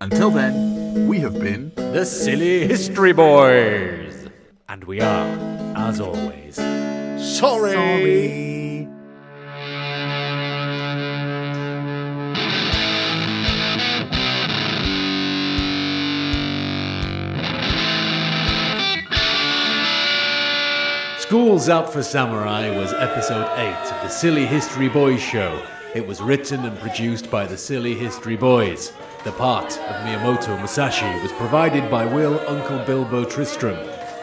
Until 0.01 0.31
then, 0.31 1.09
we 1.09 1.21
have 1.21 1.35
been 1.35 1.73
The 1.77 2.05
Silly 2.05 2.67
History 2.67 3.13
Boys! 3.13 4.29
And 4.69 4.85
we 4.85 5.01
are, 5.01 5.29
as 5.77 6.01
always, 6.01 6.57
Sorry! 6.57 7.73
sorry. 7.73 8.64
School's 21.27 21.71
Out 21.71 21.91
for 21.91 22.03
Samurai 22.03 22.69
was 22.77 22.93
episode 22.93 23.51
8 23.57 23.73
of 23.95 24.03
the 24.03 24.09
Silly 24.11 24.45
History 24.45 24.91
Boys 24.91 25.23
show. 25.23 25.67
It 25.95 26.07
was 26.07 26.21
written 26.21 26.67
and 26.67 26.79
produced 26.79 27.31
by 27.31 27.47
the 27.47 27.57
Silly 27.57 27.95
History 27.95 28.37
Boys. 28.37 28.93
The 29.25 29.33
part 29.33 29.79
of 29.79 30.05
Miyamoto 30.05 30.55
Musashi 30.59 31.11
was 31.23 31.33
provided 31.33 31.91
by 31.91 32.05
Will 32.05 32.39
Uncle 32.47 32.79
Bilbo 32.85 33.25
Tristram. 33.25 33.75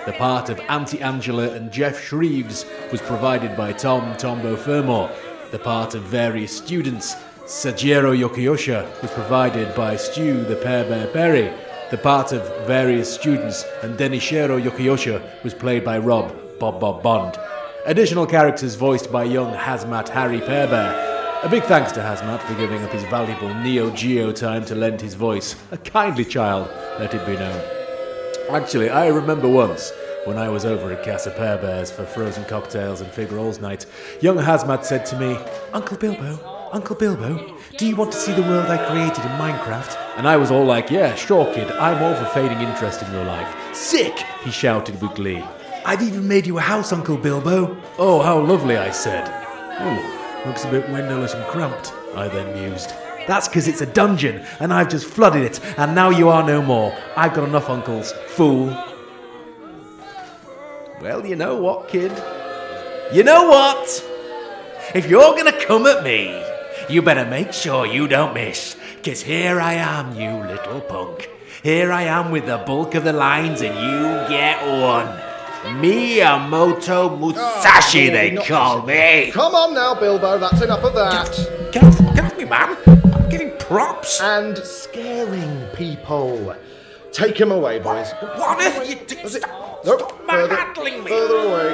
The 0.06 0.14
part 0.14 0.50
of 0.50 0.60
Auntie 0.70 1.02
Angela 1.02 1.50
and 1.50 1.72
Jeff 1.72 2.00
Shreves 2.00 2.68
was 2.92 3.02
provided 3.02 3.58
by 3.58 3.74
Tom 3.74 4.16
Tombo 4.18 4.56
Furmore. 4.56 5.10
The 5.50 5.58
part 5.58 5.96
of 5.96 6.04
various 6.04 6.56
students, 6.56 7.16
Sajiro 7.46 8.16
Yoshioka, 8.16 9.02
was 9.02 9.10
provided 9.10 9.74
by 9.74 9.96
Stu 9.96 10.44
the 10.44 10.58
Pear 10.58 10.88
Bear 10.88 11.08
Perry. 11.08 11.52
The 11.90 11.98
part 11.98 12.32
of 12.32 12.68
various 12.68 13.12
students 13.12 13.66
and 13.82 13.98
Denishiro 13.98 14.62
Yoshioka 14.62 15.44
was 15.44 15.56
played 15.56 15.84
by 15.84 15.98
Rob 15.98 16.38
Bob 16.62 16.80
Bob 16.80 17.02
Bond. 17.02 17.40
Additional 17.88 18.28
characters 18.28 18.76
voiced 18.76 19.12
by 19.12 19.24
young 19.24 19.52
Hazmat 19.52 20.08
Harry 20.10 20.40
Pearbear. 20.40 21.42
A 21.42 21.50
big 21.50 21.64
thanks 21.64 21.92
to 21.94 22.02
Hazmat 22.02 22.40
for 22.42 22.54
giving 22.54 22.84
up 22.84 22.92
his 22.92 23.04
valuable 23.06 23.52
Neo 23.64 23.90
Geo 23.96 24.32
time 24.32 24.64
to 24.66 24.76
lend 24.76 25.02
his 25.02 25.16
voice. 25.16 25.56
A 25.72 25.78
kindly 25.78 26.24
child, 26.24 26.70
let 27.00 27.16
it 27.16 27.26
be 27.26 27.34
known. 27.34 27.60
Actually, 28.52 28.92
I 28.92 29.08
remember 29.08 29.50
once 29.50 29.92
when 30.26 30.38
I 30.38 30.50
was 30.50 30.64
over 30.64 30.92
at 30.92 31.04
Casa 31.04 31.32
Pearbears 31.32 31.92
for 31.92 32.06
frozen 32.06 32.46
cocktails 32.46 33.02
and 33.02 33.12
fig 33.12 33.32
rolls 33.32 33.60
night, 33.60 33.88
young 34.22 34.38
Hazmat 34.38 34.86
said 34.86 35.04
to 35.08 35.20
me, 35.20 35.40
Uncle 35.74 35.98
Bilbo, 35.98 36.70
Uncle 36.72 36.96
Bilbo, 36.96 37.58
do 37.80 37.88
you 37.88 37.96
want 37.96 38.12
to 38.12 38.20
see 38.20 38.34
the 38.34 38.44
world 38.44 38.70
I 38.70 38.78
created 38.86 39.26
in 39.26 39.32
Minecraft? 39.32 39.98
And 40.18 40.28
I 40.28 40.38
was 40.38 40.52
all 40.52 40.66
like, 40.66 40.92
yeah, 40.92 41.16
sure, 41.16 41.52
kid, 41.56 41.72
I'm 41.72 42.04
all 42.04 42.14
for 42.14 42.32
fading 42.36 42.60
interest 42.60 43.02
in 43.02 43.12
your 43.14 43.26
life. 43.26 43.52
Sick, 43.76 44.16
he 44.44 44.52
shouted 44.52 45.02
with 45.02 45.16
glee. 45.16 45.44
I've 45.92 46.04
even 46.04 46.26
made 46.26 46.48
you 46.48 46.58
a 46.58 46.62
house, 46.62 46.94
Uncle 46.94 47.18
Bilbo. 47.18 47.76
Oh, 47.98 48.22
how 48.22 48.40
lovely, 48.40 48.78
I 48.78 48.92
said. 48.92 49.28
Oh, 49.78 50.44
looks 50.46 50.64
a 50.64 50.72
bit 50.72 50.88
windowless 50.90 51.34
and 51.34 51.46
cramped, 51.48 51.92
I 52.16 52.30
then 52.30 52.54
mused. 52.58 52.92
That's 53.28 53.50
because 53.50 53.68
it's 53.68 53.82
a 53.82 53.86
dungeon, 53.86 54.42
and 54.62 54.74
I've 54.74 54.88
just 54.88 55.06
flooded 55.06 55.44
it, 55.44 55.60
and 55.78 55.94
now 55.94 56.10
you 56.10 56.30
are 56.30 56.48
no 56.48 56.62
more. 56.62 56.98
I've 57.18 57.34
got 57.34 57.46
enough 57.46 57.70
uncles, 57.70 58.14
fool. 58.28 58.68
Well, 61.02 61.26
you 61.28 61.36
know 61.36 61.58
what, 61.58 61.90
kid? 61.90 62.14
You 63.12 63.24
know 63.24 63.50
what? 63.50 63.86
If 64.96 65.10
you're 65.10 65.36
gonna 65.36 65.66
come 65.66 65.86
at 65.88 66.06
me, 66.06 66.42
you 66.88 67.02
better 67.02 67.30
make 67.30 67.52
sure 67.52 67.86
you 67.86 68.08
don't 68.08 68.34
miss. 68.34 68.78
Cause 69.04 69.24
here 69.24 69.60
I 69.60 69.74
am, 69.74 70.16
you 70.16 70.32
little 70.50 70.80
punk. 70.80 71.30
Here 71.64 71.92
I 71.92 72.04
am 72.04 72.32
with 72.32 72.46
the 72.46 72.60
bulk 72.60 72.96
of 72.96 73.04
the 73.04 73.12
lines, 73.12 73.62
and 73.62 73.76
you 73.76 74.30
get 74.34 74.66
one. 74.66 75.31
Miyamoto 75.64 77.18
Musashi, 77.20 78.10
oh, 78.10 78.12
they 78.14 78.36
call 78.36 78.82
me. 78.84 79.32
Come 79.32 79.54
on 79.56 79.74
now, 79.74 79.94
Bilbo, 79.94 80.38
that's 80.40 80.62
enough 80.62 80.84
of 80.84 80.94
that. 80.96 81.72
Get 81.72 81.84
off, 81.84 81.98
get 82.16 82.26
off 82.26 82.38
me, 82.38 82.46
man. 82.46 82.78
I'm 83.14 83.30
getting 83.30 83.52
props. 83.58 84.20
And 84.22 84.58
scaring 84.58 85.68
people. 85.74 86.56
Take 87.12 87.40
him 87.40 87.52
away, 87.52 87.80
boys. 87.80 88.12
What 88.36 88.60
if 88.62 88.90
you 88.90 88.96
do? 89.06 89.22
Was 89.24 89.36
it- 89.36 89.44
Stop, 89.44 89.86
Nope, 89.86 90.00
stop 90.00 90.26
manhandling 90.28 91.04
me. 91.04 91.10
Further 91.10 91.38
away. 91.38 91.70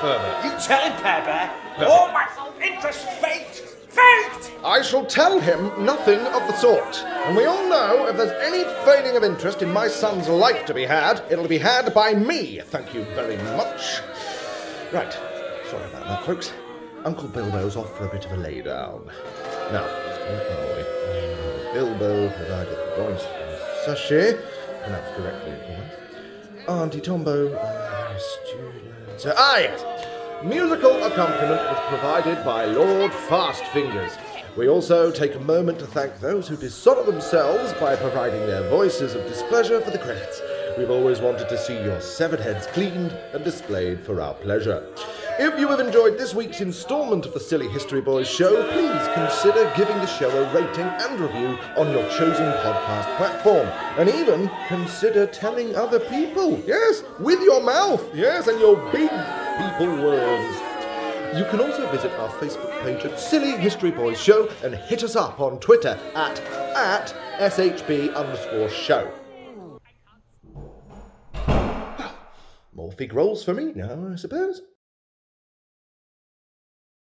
Further. 0.00 0.34
You 0.44 0.52
tell 0.58 0.80
him, 0.90 1.02
Bear. 1.02 1.50
All 1.88 2.08
my 2.12 2.26
interest 2.62 3.06
faked. 3.20 3.69
Faked! 3.90 4.52
I 4.64 4.82
shall 4.82 5.04
tell 5.04 5.40
him 5.40 5.84
nothing 5.84 6.20
of 6.20 6.46
the 6.46 6.56
sort. 6.56 7.02
And 7.04 7.36
we 7.36 7.44
all 7.44 7.68
know 7.68 8.06
if 8.06 8.16
there's 8.16 8.30
any 8.42 8.64
fading 8.84 9.16
of 9.16 9.24
interest 9.24 9.62
in 9.62 9.72
my 9.72 9.88
son's 9.88 10.28
life 10.28 10.64
to 10.66 10.74
be 10.74 10.84
had, 10.84 11.22
it'll 11.30 11.48
be 11.48 11.58
had 11.58 11.92
by 11.92 12.14
me. 12.14 12.60
Thank 12.60 12.94
you 12.94 13.04
very 13.16 13.36
much. 13.56 14.00
Right. 14.92 15.12
Sorry 15.68 15.84
about 15.90 16.04
that, 16.06 16.24
folks. 16.24 16.52
Uncle 17.04 17.28
Bilbo's 17.28 17.76
off 17.76 17.96
for 17.96 18.06
a 18.06 18.10
bit 18.10 18.24
of 18.26 18.32
a 18.32 18.36
lay 18.36 18.60
down. 18.62 19.10
Now? 19.72 19.86
Bilbo 21.72 22.28
provided 22.30 22.76
the 22.76 22.94
voice 22.96 23.22
for 23.22 23.94
Sashi, 23.94 24.40
pronounced 24.82 25.14
correctly, 25.14 25.52
of 25.52 25.62
course. 25.62 26.68
Auntie 26.68 27.00
Tombo, 27.00 27.54
uh, 27.54 28.18
students. 28.18 29.26
Ah, 29.26 29.58
yes. 29.58 29.99
Musical 30.44 31.04
accompaniment 31.04 31.60
was 31.68 31.78
provided 31.90 32.42
by 32.46 32.64
Lord 32.64 33.12
Fastfingers. 33.12 34.16
We 34.56 34.70
also 34.70 35.10
take 35.10 35.34
a 35.34 35.40
moment 35.40 35.78
to 35.80 35.86
thank 35.86 36.18
those 36.18 36.48
who 36.48 36.56
dishonor 36.56 37.02
themselves 37.02 37.74
by 37.74 37.94
providing 37.94 38.46
their 38.46 38.66
voices 38.70 39.14
of 39.14 39.26
displeasure 39.26 39.82
for 39.82 39.90
the 39.90 39.98
credits. 39.98 40.40
We've 40.78 40.90
always 40.90 41.20
wanted 41.20 41.50
to 41.50 41.58
see 41.58 41.74
your 41.74 42.00
severed 42.00 42.40
heads 42.40 42.66
cleaned 42.68 43.12
and 43.34 43.44
displayed 43.44 44.00
for 44.00 44.22
our 44.22 44.32
pleasure. 44.32 44.82
If 45.38 45.60
you 45.60 45.68
have 45.68 45.80
enjoyed 45.80 46.16
this 46.16 46.34
week's 46.34 46.62
installment 46.62 47.26
of 47.26 47.34
the 47.34 47.40
Silly 47.40 47.68
History 47.68 48.00
Boys 48.00 48.26
show, 48.26 48.66
please 48.72 49.08
consider 49.12 49.70
giving 49.76 49.96
the 49.98 50.06
show 50.06 50.30
a 50.30 50.54
rating 50.54 50.84
and 50.84 51.20
review 51.20 51.58
on 51.76 51.92
your 51.92 52.08
chosen 52.08 52.50
podcast 52.62 53.14
platform. 53.18 53.66
And 53.98 54.08
even 54.08 54.50
consider 54.68 55.26
telling 55.26 55.76
other 55.76 56.00
people. 56.00 56.58
Yes, 56.66 57.02
with 57.18 57.42
your 57.42 57.62
mouth. 57.62 58.02
Yes, 58.14 58.48
and 58.48 58.58
your 58.58 58.76
big 58.90 59.10
people. 59.60 60.00
You 61.38 61.44
can 61.44 61.60
also 61.60 61.88
visit 61.92 62.10
our 62.18 62.28
Facebook 62.28 62.82
page 62.82 63.04
at 63.04 63.18
Silly 63.18 63.52
History 63.52 63.90
Boys 63.90 64.20
Show 64.20 64.48
and 64.64 64.74
hit 64.74 65.04
us 65.04 65.14
up 65.14 65.38
on 65.38 65.60
Twitter 65.60 65.98
at, 66.14 66.40
at 66.74 67.14
SHB 67.38 68.14
underscore 68.14 68.68
show. 68.68 69.12
More 72.72 72.90
fig 72.92 73.12
rolls 73.14 73.44
for 73.44 73.54
me 73.54 73.72
now, 73.74 74.10
I 74.12 74.16
suppose. 74.16 74.62